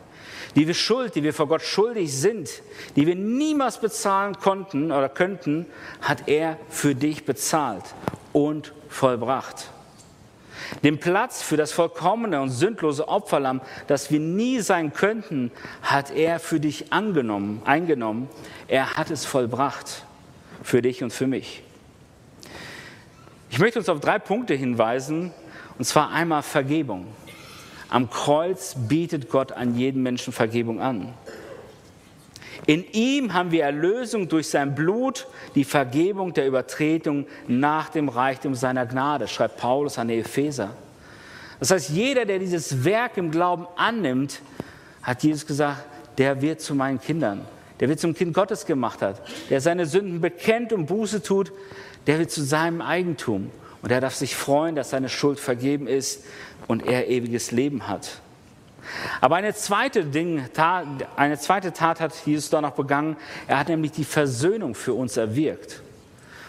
Die 0.56 0.74
Schuld, 0.74 1.14
die 1.14 1.22
wir 1.22 1.32
vor 1.32 1.48
Gott 1.48 1.62
schuldig 1.62 2.12
sind, 2.12 2.50
die 2.96 3.06
wir 3.06 3.14
niemals 3.14 3.80
bezahlen 3.80 4.36
konnten 4.36 4.92
oder 4.92 5.08
könnten, 5.08 5.64
hat 6.02 6.28
er 6.28 6.58
für 6.68 6.94
dich 6.94 7.24
bezahlt 7.24 7.84
und 8.34 8.74
vollbracht. 8.90 9.70
Den 10.84 11.00
Platz 11.00 11.40
für 11.40 11.56
das 11.56 11.72
vollkommene 11.72 12.42
und 12.42 12.50
sündlose 12.50 13.08
Opferlamm, 13.08 13.62
das 13.86 14.10
wir 14.10 14.20
nie 14.20 14.60
sein 14.60 14.92
könnten, 14.92 15.50
hat 15.80 16.10
er 16.10 16.40
für 16.40 16.60
dich 16.60 16.92
angenommen, 16.92 17.62
eingenommen. 17.64 18.28
Er 18.68 18.98
hat 18.98 19.10
es 19.10 19.24
vollbracht 19.24 20.04
für 20.62 20.82
dich 20.82 21.02
und 21.02 21.10
für 21.10 21.26
mich. 21.26 21.62
Ich 23.48 23.58
möchte 23.58 23.78
uns 23.78 23.88
auf 23.88 24.00
drei 24.00 24.18
Punkte 24.18 24.52
hinweisen, 24.52 25.32
und 25.78 25.86
zwar 25.86 26.10
einmal 26.10 26.42
Vergebung. 26.42 27.06
Am 27.92 28.08
Kreuz 28.08 28.74
bietet 28.88 29.28
Gott 29.28 29.52
an 29.52 29.76
jeden 29.76 30.02
Menschen 30.02 30.32
Vergebung 30.32 30.80
an. 30.80 31.12
In 32.64 32.90
ihm 32.92 33.34
haben 33.34 33.50
wir 33.50 33.64
Erlösung 33.64 34.30
durch 34.30 34.48
sein 34.48 34.74
Blut, 34.74 35.26
die 35.54 35.64
Vergebung 35.64 36.32
der 36.32 36.46
Übertretung 36.46 37.26
nach 37.48 37.90
dem 37.90 38.08
Reichtum 38.08 38.54
seiner 38.54 38.86
Gnade, 38.86 39.28
schreibt 39.28 39.58
Paulus 39.58 39.98
an 39.98 40.08
die 40.08 40.20
Epheser. 40.20 40.70
Das 41.60 41.70
heißt, 41.70 41.90
jeder, 41.90 42.24
der 42.24 42.38
dieses 42.38 42.82
Werk 42.82 43.18
im 43.18 43.30
Glauben 43.30 43.66
annimmt, 43.76 44.40
hat 45.02 45.22
Jesus 45.22 45.44
gesagt, 45.46 45.84
der 46.16 46.40
wird 46.40 46.62
zu 46.62 46.74
meinen 46.74 46.98
Kindern, 46.98 47.42
der 47.78 47.90
wird 47.90 48.00
zum 48.00 48.14
Kind 48.14 48.32
Gottes 48.32 48.64
gemacht 48.64 49.02
hat, 49.02 49.20
der 49.50 49.60
seine 49.60 49.84
Sünden 49.84 50.22
bekennt 50.22 50.72
und 50.72 50.86
Buße 50.86 51.22
tut, 51.22 51.52
der 52.06 52.18
wird 52.20 52.30
zu 52.30 52.42
seinem 52.42 52.80
Eigentum. 52.80 53.50
Und 53.82 53.90
er 53.90 54.00
darf 54.00 54.14
sich 54.14 54.36
freuen, 54.36 54.76
dass 54.76 54.90
seine 54.90 55.08
Schuld 55.08 55.40
vergeben 55.40 55.86
ist 55.86 56.24
und 56.68 56.86
er 56.86 57.08
ewiges 57.08 57.50
Leben 57.50 57.88
hat. 57.88 58.20
Aber 59.20 59.36
eine 59.36 59.54
zweite, 59.54 60.04
Ding, 60.04 60.44
Tat, 60.54 60.86
eine 61.16 61.38
zweite 61.38 61.72
Tat 61.72 62.00
hat 62.00 62.12
Jesus 62.24 62.50
da 62.50 62.60
noch 62.60 62.72
begangen. 62.72 63.16
Er 63.46 63.58
hat 63.58 63.68
nämlich 63.68 63.92
die 63.92 64.04
Versöhnung 64.04 64.74
für 64.74 64.94
uns 64.94 65.16
erwirkt. 65.16 65.82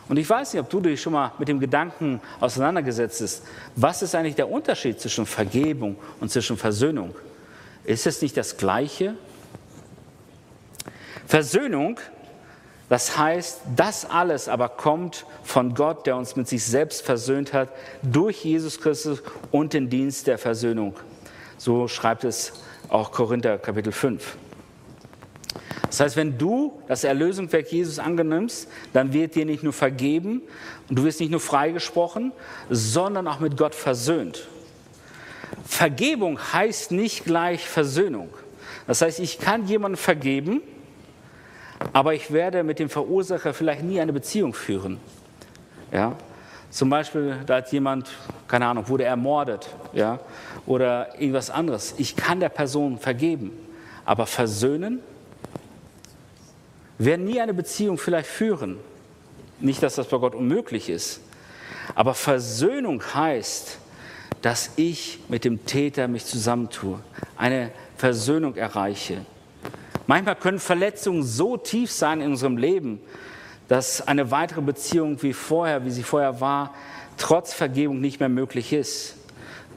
Und 0.10 0.18
ich 0.18 0.30
weiß 0.30 0.54
nicht, 0.54 0.62
ob 0.62 0.70
du 0.70 0.80
dich 0.82 1.02
schon 1.02 1.14
mal 1.14 1.32
mit 1.40 1.48
dem 1.48 1.60
Gedanken 1.60 2.20
auseinandergesetzt 2.40 3.22
hast. 3.22 3.44
Was 3.76 4.02
ist 4.02 4.16
eigentlich 4.16 4.36
der 4.36 4.50
Unterschied 4.50 5.00
zwischen 5.00 5.26
Vergebung 5.26 5.96
und 6.20 6.32
zwischen 6.32 6.58
Versöhnung? 6.58 7.16
Ist 7.86 8.06
es 8.06 8.22
nicht 8.22 8.36
das 8.36 8.58
Gleiche? 8.58 9.16
Versöhnung, 11.26 12.00
das 12.94 13.18
heißt, 13.18 13.62
das 13.76 14.06
alles 14.06 14.48
aber 14.48 14.70
kommt 14.70 15.26
von 15.42 15.74
Gott, 15.74 16.06
der 16.06 16.16
uns 16.16 16.36
mit 16.36 16.48
sich 16.48 16.64
selbst 16.64 17.02
versöhnt 17.02 17.52
hat, 17.52 17.70
durch 18.04 18.46
Jesus 18.46 18.80
Christus 18.80 19.24
und 19.50 19.74
den 19.74 19.90
Dienst 19.90 20.28
der 20.28 20.38
Versöhnung. 20.38 20.94
So 21.58 21.88
schreibt 21.88 22.24
es 22.24 22.54
auch 22.90 23.12
Korinther 23.12 23.58
Kapitel 23.58 23.92
5. 23.92 24.38
Das 25.88 26.02
heißt, 26.02 26.16
wenn 26.18 26.38
du 26.38 26.84
das 26.88 27.04
Erlösungswerk 27.04 27.72
Jesus 27.72 27.98
angenimmst, 27.98 28.68
dann 28.94 29.12
wird 29.12 29.34
dir 29.34 29.48
nicht 29.48 29.64
nur 29.64 29.74
vergeben 29.74 30.44
und 30.88 31.00
du 31.00 31.04
wirst 31.04 31.20
nicht 31.20 31.32
nur 31.32 31.40
freigesprochen, 31.40 32.32
sondern 32.70 33.28
auch 33.28 33.40
mit 33.40 33.58
Gott 33.58 33.74
versöhnt. 33.74 34.48
Vergebung 35.66 36.38
heißt 36.38 36.92
nicht 36.92 37.26
gleich 37.26 37.68
Versöhnung. 37.68 38.30
Das 38.86 39.02
heißt, 39.02 39.20
ich 39.20 39.40
kann 39.40 39.66
jemandem 39.66 39.98
vergeben, 39.98 40.62
aber 41.92 42.14
ich 42.14 42.32
werde 42.32 42.64
mit 42.64 42.80
dem 42.80 42.90
Verursacher 42.90 43.54
vielleicht 43.54 43.84
nie 43.84 44.00
eine 44.00 44.14
Beziehung 44.14 44.54
führen. 44.54 45.00
Ja? 45.92 46.16
Zum 46.70 46.90
Beispiel, 46.90 47.38
da 47.46 47.58
hat 47.58 47.72
jemand, 47.72 48.10
keine 48.48 48.66
Ahnung, 48.66 48.88
wurde 48.88 49.04
ermordet, 49.04 49.70
ja, 49.94 50.20
oder 50.66 51.20
irgendwas 51.20 51.52
anderes. 51.52 51.94
Ich 51.98 52.16
kann 52.16 52.40
der 52.40 52.50
Person 52.50 52.98
vergeben, 52.98 53.52
aber 54.06 54.26
versöhnen, 54.26 55.00
werden 56.98 57.26
nie 57.26 57.40
eine 57.40 57.54
Beziehung 57.54 58.00
vielleicht 58.00 58.28
führen. 58.28 58.80
Nicht, 59.60 59.84
dass 59.84 59.96
das 59.96 60.08
bei 60.08 60.18
Gott 60.18 60.34
unmöglich 60.34 60.90
ist, 60.90 61.22
aber 61.94 62.16
Versöhnung 62.16 63.04
heißt, 63.14 63.78
dass 64.42 64.72
ich 64.76 65.20
mit 65.30 65.46
dem 65.46 65.66
Täter 65.66 66.08
mich 66.08 66.26
zusammentue, 66.26 67.00
eine 67.38 67.72
Versöhnung 67.98 68.56
erreiche. 68.56 69.26
Manchmal 70.08 70.36
können 70.36 70.60
Verletzungen 70.60 71.24
so 71.24 71.58
tief 71.58 71.92
sein 71.92 72.22
in 72.22 72.32
unserem 72.32 72.58
Leben, 72.58 73.00
dass 73.68 74.06
eine 74.06 74.32
weitere 74.32 74.62
Beziehung 74.62 75.22
wie 75.22 75.34
vorher, 75.34 75.86
wie 75.86 75.92
sie 75.92 76.04
vorher 76.04 76.42
war, 76.42 76.74
trotz 77.18 77.54
Vergebung 77.54 78.02
nicht 78.02 78.20
mehr 78.20 78.30
möglich 78.30 78.74
ist. 78.74 79.16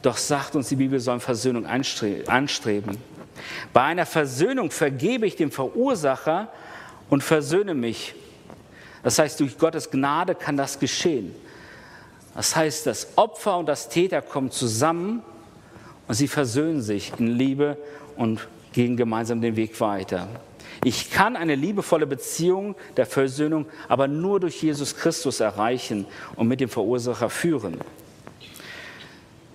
Doch 0.02 0.16
sagt 0.16 0.56
uns 0.56 0.68
die 0.68 0.76
Bibel, 0.76 1.00
sollen 1.00 1.20
Versöhnung 1.20 1.66
anstreben. 1.66 2.98
Bei 3.72 3.82
einer 3.82 4.06
Versöhnung 4.06 4.70
vergebe 4.70 5.26
ich 5.26 5.36
dem 5.36 5.50
Verursacher 5.50 6.48
und 7.08 7.22
versöhne 7.22 7.74
mich. 7.74 8.14
Das 9.02 9.18
heißt, 9.18 9.38
durch 9.40 9.58
Gottes 9.58 9.90
Gnade 9.90 10.34
kann 10.34 10.56
das 10.56 10.78
geschehen. 10.78 11.34
Das 12.34 12.54
heißt, 12.54 12.86
das 12.86 13.16
Opfer 13.16 13.58
und 13.58 13.66
das 13.66 13.88
Täter 13.88 14.20
kommen 14.20 14.50
zusammen 14.50 15.22
und 16.08 16.14
sie 16.14 16.28
versöhnen 16.28 16.82
sich 16.82 17.12
in 17.18 17.28
Liebe 17.28 17.78
und 18.16 18.46
gehen 18.76 18.94
gemeinsam 18.98 19.40
den 19.40 19.56
Weg 19.56 19.80
weiter. 19.80 20.28
Ich 20.84 21.10
kann 21.10 21.34
eine 21.34 21.54
liebevolle 21.54 22.06
Beziehung 22.06 22.76
der 22.98 23.06
Versöhnung 23.06 23.64
aber 23.88 24.06
nur 24.06 24.38
durch 24.38 24.62
Jesus 24.62 24.94
Christus 24.94 25.40
erreichen 25.40 26.04
und 26.36 26.46
mit 26.46 26.60
dem 26.60 26.68
Verursacher 26.68 27.30
führen. 27.30 27.78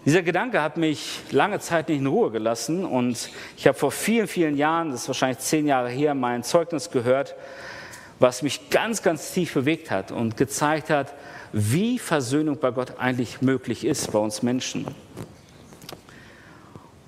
Dieser 0.05 0.23
Gedanke 0.23 0.63
hat 0.63 0.77
mich 0.77 1.19
lange 1.29 1.59
Zeit 1.59 1.89
nicht 1.89 1.99
in 1.99 2.07
Ruhe 2.07 2.31
gelassen 2.31 2.83
und 2.83 3.29
ich 3.55 3.67
habe 3.67 3.77
vor 3.77 3.91
vielen, 3.91 4.27
vielen 4.27 4.57
Jahren, 4.57 4.89
das 4.89 5.03
ist 5.03 5.07
wahrscheinlich 5.09 5.37
zehn 5.37 5.67
Jahre 5.67 5.89
her, 5.89 6.15
mein 6.15 6.41
Zeugnis 6.41 6.89
gehört, 6.89 7.35
was 8.17 8.41
mich 8.41 8.71
ganz, 8.71 9.03
ganz 9.03 9.33
tief 9.33 9.53
bewegt 9.53 9.91
hat 9.91 10.11
und 10.11 10.35
gezeigt 10.35 10.89
hat, 10.89 11.13
wie 11.53 11.99
Versöhnung 11.99 12.57
bei 12.57 12.71
Gott 12.71 12.97
eigentlich 12.97 13.43
möglich 13.43 13.85
ist 13.85 14.11
bei 14.11 14.17
uns 14.17 14.41
Menschen. 14.41 14.87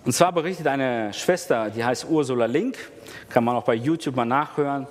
Und 0.05 0.11
zwar 0.11 0.33
berichtet 0.33 0.67
eine 0.67 1.13
Schwester, 1.13 1.69
die 1.69 1.85
heißt 1.85 2.07
Ursula 2.09 2.45
Link, 2.45 2.77
kann 3.29 3.45
man 3.45 3.55
auch 3.55 3.63
bei 3.63 3.75
YouTube 3.75 4.17
mal 4.17 4.25
nachhören. 4.25 4.85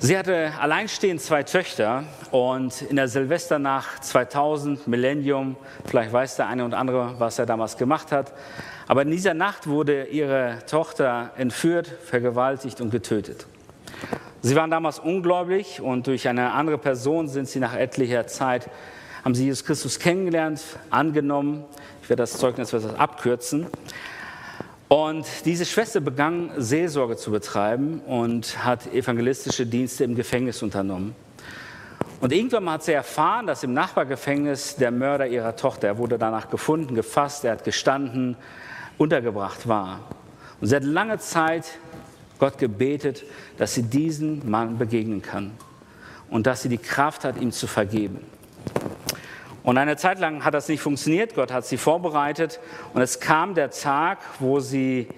Sie 0.00 0.18
hatte 0.18 0.52
alleinstehend 0.58 1.20
zwei 1.20 1.44
Töchter 1.44 2.02
und 2.32 2.82
in 2.82 2.96
der 2.96 3.06
Silvesternacht 3.06 4.04
2000, 4.04 4.88
Millennium, 4.88 5.56
vielleicht 5.86 6.12
weiß 6.12 6.34
der 6.34 6.48
eine 6.48 6.64
und 6.64 6.74
andere, 6.74 7.14
was 7.18 7.38
er 7.38 7.46
damals 7.46 7.76
gemacht 7.76 8.10
hat, 8.10 8.32
aber 8.88 9.02
in 9.02 9.10
dieser 9.12 9.34
Nacht 9.34 9.68
wurde 9.68 10.06
ihre 10.06 10.58
Tochter 10.66 11.30
entführt, 11.36 11.86
vergewaltigt 11.86 12.80
und 12.80 12.90
getötet. 12.90 13.46
Sie 14.42 14.56
waren 14.56 14.70
damals 14.70 14.98
ungläubig 14.98 15.80
und 15.80 16.08
durch 16.08 16.26
eine 16.26 16.52
andere 16.54 16.78
Person 16.78 17.28
sind 17.28 17.48
sie 17.48 17.60
nach 17.60 17.76
etlicher 17.76 18.26
Zeit, 18.26 18.68
haben 19.28 19.34
sie 19.34 19.44
Jesus 19.44 19.62
Christus 19.62 19.98
kennengelernt, 19.98 20.62
angenommen. 20.88 21.62
Ich 22.02 22.08
werde 22.08 22.22
das 22.22 22.38
Zeugnis 22.38 22.72
etwas 22.72 22.94
abkürzen. 22.94 23.66
Und 24.88 25.26
diese 25.44 25.66
Schwester 25.66 26.00
begann 26.00 26.50
Seelsorge 26.56 27.18
zu 27.18 27.30
betreiben 27.30 28.00
und 28.06 28.64
hat 28.64 28.86
evangelistische 28.86 29.66
Dienste 29.66 30.04
im 30.04 30.14
Gefängnis 30.14 30.62
unternommen. 30.62 31.14
Und 32.22 32.32
irgendwann 32.32 32.64
mal 32.64 32.72
hat 32.72 32.84
sie 32.84 32.94
erfahren, 32.94 33.46
dass 33.46 33.62
im 33.62 33.74
Nachbargefängnis 33.74 34.76
der 34.76 34.92
Mörder 34.92 35.26
ihrer 35.26 35.56
Tochter, 35.56 35.88
er 35.88 35.98
wurde 35.98 36.16
danach 36.16 36.48
gefunden, 36.48 36.94
gefasst, 36.94 37.44
er 37.44 37.52
hat 37.52 37.64
gestanden, 37.64 38.34
untergebracht 38.96 39.68
war. 39.68 40.08
Und 40.58 40.68
sie 40.68 40.76
hat 40.76 40.84
lange 40.84 41.18
Zeit 41.18 41.66
Gott 42.38 42.56
gebetet, 42.56 43.24
dass 43.58 43.74
sie 43.74 43.82
diesen 43.82 44.50
Mann 44.50 44.78
begegnen 44.78 45.20
kann 45.20 45.50
und 46.30 46.46
dass 46.46 46.62
sie 46.62 46.70
die 46.70 46.78
Kraft 46.78 47.24
hat, 47.24 47.38
ihm 47.38 47.52
zu 47.52 47.66
vergeben. 47.66 48.37
Und 49.62 49.76
eine 49.76 49.96
Zeit 49.96 50.18
lang 50.20 50.44
hat 50.44 50.54
das 50.54 50.68
nicht 50.68 50.80
funktioniert. 50.80 51.34
Gott 51.34 51.52
hat 51.52 51.66
sie 51.66 51.76
vorbereitet. 51.76 52.60
Und 52.94 53.02
es 53.02 53.20
kam 53.20 53.54
der 53.54 53.70
Tag, 53.70 54.18
wo 54.38 54.60
sie 54.60 55.08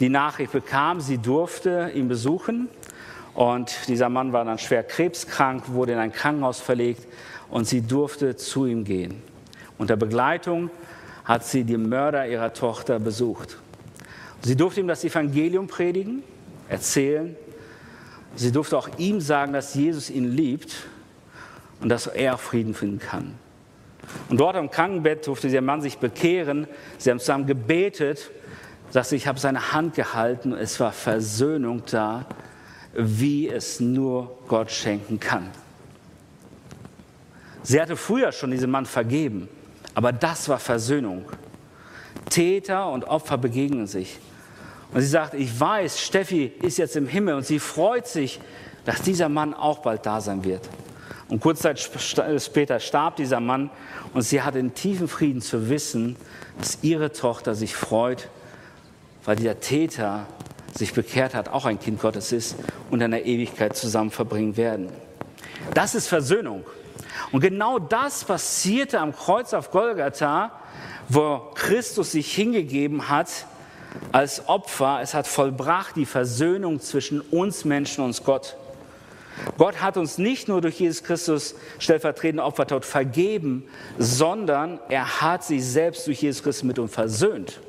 die 0.00 0.08
Nachricht 0.08 0.52
bekam, 0.52 1.00
sie 1.00 1.18
durfte 1.18 1.90
ihn 1.94 2.08
besuchen. 2.08 2.68
Und 3.34 3.88
dieser 3.88 4.08
Mann 4.08 4.32
war 4.32 4.44
dann 4.44 4.58
schwer 4.58 4.82
krebskrank, 4.82 5.68
wurde 5.68 5.92
in 5.92 5.98
ein 5.98 6.12
Krankenhaus 6.12 6.60
verlegt 6.60 7.06
und 7.50 7.66
sie 7.66 7.82
durfte 7.82 8.36
zu 8.36 8.66
ihm 8.66 8.84
gehen. 8.84 9.22
Unter 9.78 9.96
Begleitung 9.96 10.70
hat 11.24 11.44
sie 11.44 11.64
den 11.64 11.88
Mörder 11.88 12.26
ihrer 12.26 12.52
Tochter 12.52 12.98
besucht. 12.98 13.58
Sie 14.42 14.56
durfte 14.56 14.80
ihm 14.80 14.88
das 14.88 15.04
Evangelium 15.04 15.66
predigen, 15.66 16.22
erzählen. 16.68 17.36
Sie 18.36 18.52
durfte 18.52 18.78
auch 18.78 18.88
ihm 18.96 19.20
sagen, 19.20 19.52
dass 19.52 19.74
Jesus 19.74 20.08
ihn 20.08 20.30
liebt 20.30 20.86
und 21.80 21.88
dass 21.88 22.06
er 22.06 22.38
Frieden 22.38 22.74
finden 22.74 23.00
kann. 23.00 23.34
Und 24.28 24.40
dort 24.40 24.56
am 24.56 24.70
Krankenbett 24.70 25.26
durfte 25.26 25.48
der 25.48 25.62
Mann 25.62 25.82
sich 25.82 25.98
bekehren. 25.98 26.66
Sie 26.98 27.10
haben 27.10 27.18
zusammen 27.18 27.46
gebetet, 27.46 28.30
sagte, 28.90 29.16
ich 29.16 29.26
habe 29.26 29.38
seine 29.38 29.72
Hand 29.72 29.94
gehalten. 29.94 30.52
Es 30.52 30.80
war 30.80 30.92
Versöhnung 30.92 31.82
da, 31.90 32.26
wie 32.94 33.48
es 33.48 33.80
nur 33.80 34.38
Gott 34.48 34.70
schenken 34.70 35.20
kann. 35.20 35.50
Sie 37.62 37.80
hatte 37.80 37.96
früher 37.96 38.32
schon 38.32 38.52
diesem 38.52 38.70
Mann 38.70 38.86
vergeben, 38.86 39.48
aber 39.94 40.12
das 40.12 40.48
war 40.48 40.58
Versöhnung. 40.58 41.24
Täter 42.30 42.90
und 42.90 43.04
Opfer 43.04 43.38
begegnen 43.38 43.86
sich. 43.86 44.18
Und 44.92 45.00
sie 45.00 45.08
sagt, 45.08 45.34
ich 45.34 45.58
weiß, 45.58 46.00
Steffi 46.00 46.52
ist 46.62 46.78
jetzt 46.78 46.96
im 46.96 47.08
Himmel 47.08 47.34
und 47.34 47.44
sie 47.44 47.58
freut 47.58 48.06
sich, 48.06 48.40
dass 48.84 49.02
dieser 49.02 49.28
Mann 49.28 49.52
auch 49.52 49.78
bald 49.78 50.06
da 50.06 50.20
sein 50.20 50.44
wird. 50.44 50.68
Und 51.28 51.40
kurz 51.40 51.60
Zeit 51.60 51.80
später 51.80 52.78
starb 52.78 53.16
dieser 53.16 53.40
Mann 53.40 53.70
und 54.14 54.22
sie 54.22 54.42
hatte 54.42 54.58
in 54.60 54.74
tiefen 54.74 55.08
Frieden 55.08 55.40
zu 55.40 55.68
wissen, 55.68 56.16
dass 56.58 56.78
ihre 56.82 57.12
Tochter 57.12 57.54
sich 57.54 57.74
freut, 57.74 58.28
weil 59.24 59.36
dieser 59.36 59.58
Täter 59.58 60.26
sich 60.72 60.94
bekehrt 60.94 61.34
hat, 61.34 61.48
auch 61.48 61.64
ein 61.64 61.80
Kind 61.80 62.00
Gottes 62.00 62.32
ist 62.32 62.56
und 62.90 63.00
in 63.00 63.10
der 63.10 63.26
Ewigkeit 63.26 63.76
zusammen 63.76 64.10
verbringen 64.10 64.56
werden. 64.56 64.88
Das 65.74 65.94
ist 65.94 66.06
Versöhnung. 66.06 66.64
Und 67.32 67.40
genau 67.40 67.78
das 67.78 68.24
passierte 68.24 69.00
am 69.00 69.14
Kreuz 69.14 69.52
auf 69.52 69.70
Golgatha, 69.70 70.52
wo 71.08 71.50
Christus 71.54 72.12
sich 72.12 72.32
hingegeben 72.32 73.08
hat 73.08 73.46
als 74.12 74.48
Opfer. 74.48 75.00
Es 75.02 75.14
hat 75.14 75.26
vollbracht 75.26 75.96
die 75.96 76.06
Versöhnung 76.06 76.80
zwischen 76.80 77.20
uns 77.20 77.64
Menschen 77.64 78.04
und 78.04 78.22
Gott. 78.24 78.56
Gott 79.58 79.80
hat 79.82 79.96
uns 79.96 80.18
nicht 80.18 80.48
nur 80.48 80.60
durch 80.60 80.80
Jesus 80.80 81.02
Christus 81.02 81.54
stellvertretende 81.78 82.42
Opfertod 82.42 82.84
vergeben, 82.84 83.64
sondern 83.98 84.78
er 84.88 85.20
hat 85.20 85.44
sich 85.44 85.64
selbst 85.64 86.06
durch 86.06 86.22
Jesus 86.22 86.42
Christus 86.42 86.64
mit 86.64 86.78
uns 86.78 86.92
versöhnt. 86.92 87.60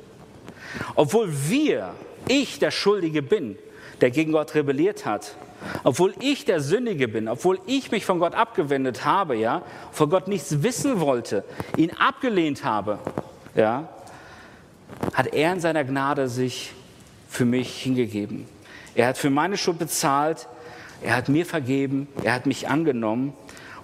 Obwohl 0.94 1.28
wir, 1.48 1.90
ich 2.26 2.58
der 2.58 2.70
Schuldige 2.70 3.22
bin, 3.22 3.58
der 4.00 4.10
gegen 4.10 4.32
Gott 4.32 4.54
rebelliert 4.54 5.06
hat, 5.06 5.36
obwohl 5.82 6.14
ich 6.20 6.44
der 6.44 6.60
Sündige 6.60 7.08
bin, 7.08 7.28
obwohl 7.28 7.58
ich 7.66 7.90
mich 7.90 8.04
von 8.04 8.20
Gott 8.20 8.34
abgewendet 8.34 9.04
habe, 9.04 9.36
ja, 9.36 9.62
von 9.92 10.08
Gott 10.08 10.28
nichts 10.28 10.62
wissen 10.62 11.00
wollte, 11.00 11.44
ihn 11.76 11.90
abgelehnt 11.98 12.64
habe, 12.64 12.98
ja, 13.54 13.88
hat 15.14 15.28
er 15.28 15.52
in 15.52 15.60
seiner 15.60 15.84
Gnade 15.84 16.28
sich 16.28 16.72
für 17.28 17.44
mich 17.44 17.82
hingegeben. 17.82 18.46
Er 18.94 19.08
hat 19.08 19.18
für 19.18 19.30
meine 19.30 19.56
Schuld 19.56 19.78
bezahlt, 19.78 20.48
er 21.02 21.16
hat 21.16 21.28
mir 21.28 21.46
vergeben, 21.46 22.08
er 22.22 22.34
hat 22.34 22.46
mich 22.46 22.68
angenommen 22.68 23.32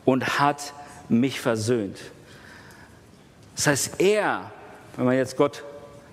und 0.05 0.38
hat 0.38 0.74
mich 1.09 1.40
versöhnt. 1.40 1.98
Das 3.57 3.66
heißt, 3.66 4.00
er, 4.00 4.50
wenn 4.96 5.07
man 5.07 5.16
jetzt 5.16 5.37
Gott 5.37 5.62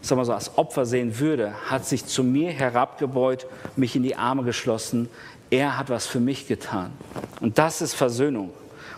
sagen 0.02 0.20
wir 0.20 0.26
so, 0.26 0.34
als 0.34 0.58
Opfer 0.58 0.86
sehen 0.86 1.20
würde, 1.20 1.54
hat 1.70 1.86
sich 1.86 2.06
zu 2.06 2.24
mir 2.24 2.52
herabgebeut, 2.52 3.46
mich 3.76 3.96
in 3.96 4.04
die 4.04 4.16
Arme 4.16 4.44
geschlossen. 4.44 5.10
Er 5.50 5.78
hat 5.78 5.90
was 5.90 6.08
für 6.08 6.20
mich 6.20 6.48
getan. 6.48 6.92
Und 7.40 7.58
das 7.58 7.82
ist 7.82 7.94
Versöhnung. 7.94 8.52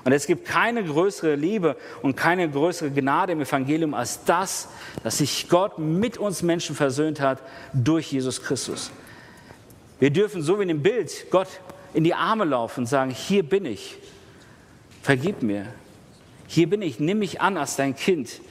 Und 0.06 0.12
es 0.12 0.28
gibt 0.28 0.46
keine 0.46 0.84
größere 0.84 1.36
Liebe 1.36 1.78
und 2.02 2.16
keine 2.16 2.50
größere 2.50 2.92
Gnade 2.92 3.34
im 3.34 3.42
Evangelium 3.42 3.94
als 3.94 4.24
das, 4.26 4.68
dass 5.04 5.20
sich 5.20 5.48
Gott 5.50 5.80
mit 5.80 6.18
uns 6.18 6.42
Menschen 6.42 6.76
versöhnt 6.76 7.22
hat 7.22 7.40
durch 7.74 8.12
Jesus 8.12 8.42
Christus. 8.42 8.92
Wir 10.00 10.10
dürfen 10.10 10.42
so 10.42 10.60
wie 10.60 10.64
in 10.64 10.68
dem 10.68 10.82
Bild 10.82 11.28
Gott 11.32 11.48
in 11.94 12.04
die 12.04 12.14
Arme 12.14 12.46
laufen 12.46 12.82
und 12.82 12.86
sagen, 12.88 13.12
hier 13.12 13.44
bin 13.44 13.66
ich, 13.66 13.98
vergib 15.02 15.44
mir, 15.44 15.68
hier 16.48 16.70
bin 16.70 16.82
ich, 16.82 17.00
nimm 17.00 17.20
mich 17.20 17.42
an 17.42 17.58
als 17.58 17.76
dein 17.76 17.96
Kind. 17.96 18.42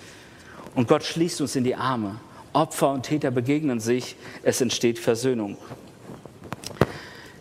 Und 0.75 0.89
Gott 0.89 1.05
schließt 1.05 1.41
uns 1.41 1.57
in 1.57 1.65
die 1.65 1.75
Arme. 1.75 2.17
Opfer 2.53 2.91
und 2.91 3.05
Täter 3.05 3.31
begegnen 3.31 3.81
sich, 3.81 4.17
es 4.43 4.61
entsteht 4.61 4.99
Versöhnung. 4.99 5.57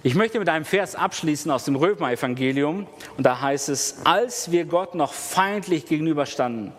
Ich 0.03 0.15
möchte 0.15 0.39
mit 0.39 0.49
einem 0.49 0.65
Vers 0.65 0.95
abschließen 0.95 1.51
aus 1.51 1.65
dem 1.65 1.75
Römer-Evangelium 1.75 2.87
und 3.17 3.23
da 3.23 3.39
heißt 3.39 3.69
es, 3.69 3.97
als 4.03 4.49
wir 4.49 4.65
Gott 4.65 4.95
noch 4.95 5.13
feindlich 5.13 5.85
gegenüberstanden, 5.85 6.71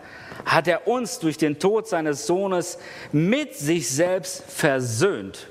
hat 0.44 0.66
er 0.66 0.88
uns 0.88 1.20
durch 1.20 1.38
den 1.38 1.60
Tod 1.60 1.86
seines 1.86 2.26
Sohnes 2.26 2.78
mit 3.12 3.54
sich 3.54 3.88
selbst 3.88 4.42
versöhnt. 4.48 5.46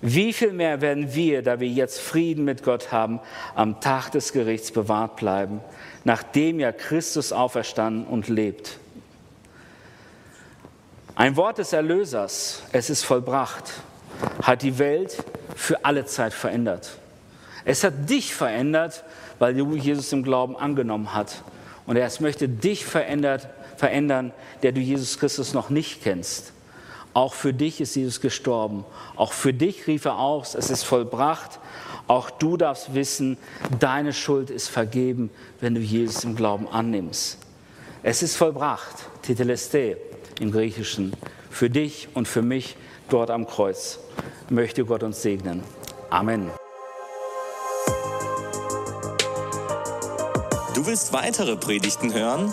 Wie 0.00 0.32
viel 0.32 0.52
mehr 0.52 0.80
werden 0.80 1.14
wir, 1.14 1.42
da 1.42 1.58
wir 1.58 1.68
jetzt 1.68 2.00
Frieden 2.00 2.44
mit 2.44 2.62
Gott 2.62 2.92
haben, 2.92 3.20
am 3.54 3.80
Tag 3.80 4.10
des 4.10 4.32
Gerichts 4.32 4.70
bewahrt 4.70 5.16
bleiben, 5.16 5.60
nachdem 6.04 6.60
ja 6.60 6.70
Christus 6.70 7.32
auferstanden 7.32 8.06
und 8.06 8.28
lebt? 8.28 8.78
Ein 11.16 11.36
Wort 11.36 11.58
des 11.58 11.72
Erlösers, 11.72 12.62
es 12.70 12.90
ist 12.90 13.02
vollbracht, 13.02 13.72
hat 14.40 14.62
die 14.62 14.78
Welt 14.78 15.16
für 15.56 15.84
alle 15.84 16.06
Zeit 16.06 16.32
verändert. 16.32 16.96
Es 17.64 17.82
hat 17.82 18.08
dich 18.08 18.32
verändert, 18.32 19.04
weil 19.40 19.54
du 19.54 19.74
Jesus 19.74 20.12
im 20.12 20.22
Glauben 20.22 20.56
angenommen 20.56 21.12
hast. 21.12 21.42
Und 21.86 21.96
er 21.96 22.08
möchte 22.20 22.48
dich 22.48 22.86
verändern, 22.86 24.32
der 24.62 24.72
du 24.72 24.80
Jesus 24.80 25.18
Christus 25.18 25.54
noch 25.54 25.70
nicht 25.70 26.04
kennst. 26.04 26.52
Auch 27.18 27.34
für 27.34 27.52
dich 27.52 27.80
ist 27.80 27.96
Jesus 27.96 28.20
gestorben. 28.20 28.84
Auch 29.16 29.32
für 29.32 29.52
dich 29.52 29.88
rief 29.88 30.04
er 30.04 30.20
aus, 30.20 30.54
es 30.54 30.70
ist 30.70 30.84
vollbracht. 30.84 31.58
Auch 32.06 32.30
du 32.30 32.56
darfst 32.56 32.94
wissen, 32.94 33.38
deine 33.80 34.12
Schuld 34.12 34.50
ist 34.50 34.68
vergeben, 34.68 35.28
wenn 35.60 35.74
du 35.74 35.80
Jesus 35.80 36.22
im 36.22 36.36
Glauben 36.36 36.68
annimmst. 36.68 37.38
Es 38.04 38.22
ist 38.22 38.36
vollbracht, 38.36 38.94
Teteleste 39.22 39.96
im 40.38 40.52
Griechischen, 40.52 41.12
für 41.50 41.68
dich 41.68 42.06
und 42.14 42.28
für 42.28 42.42
mich 42.42 42.76
dort 43.08 43.30
am 43.30 43.48
Kreuz. 43.48 43.98
Möchte 44.48 44.84
Gott 44.84 45.02
uns 45.02 45.20
segnen. 45.20 45.64
Amen. 46.10 46.52
Du 50.72 50.86
willst 50.86 51.12
weitere 51.12 51.56
Predigten 51.56 52.14
hören? 52.14 52.52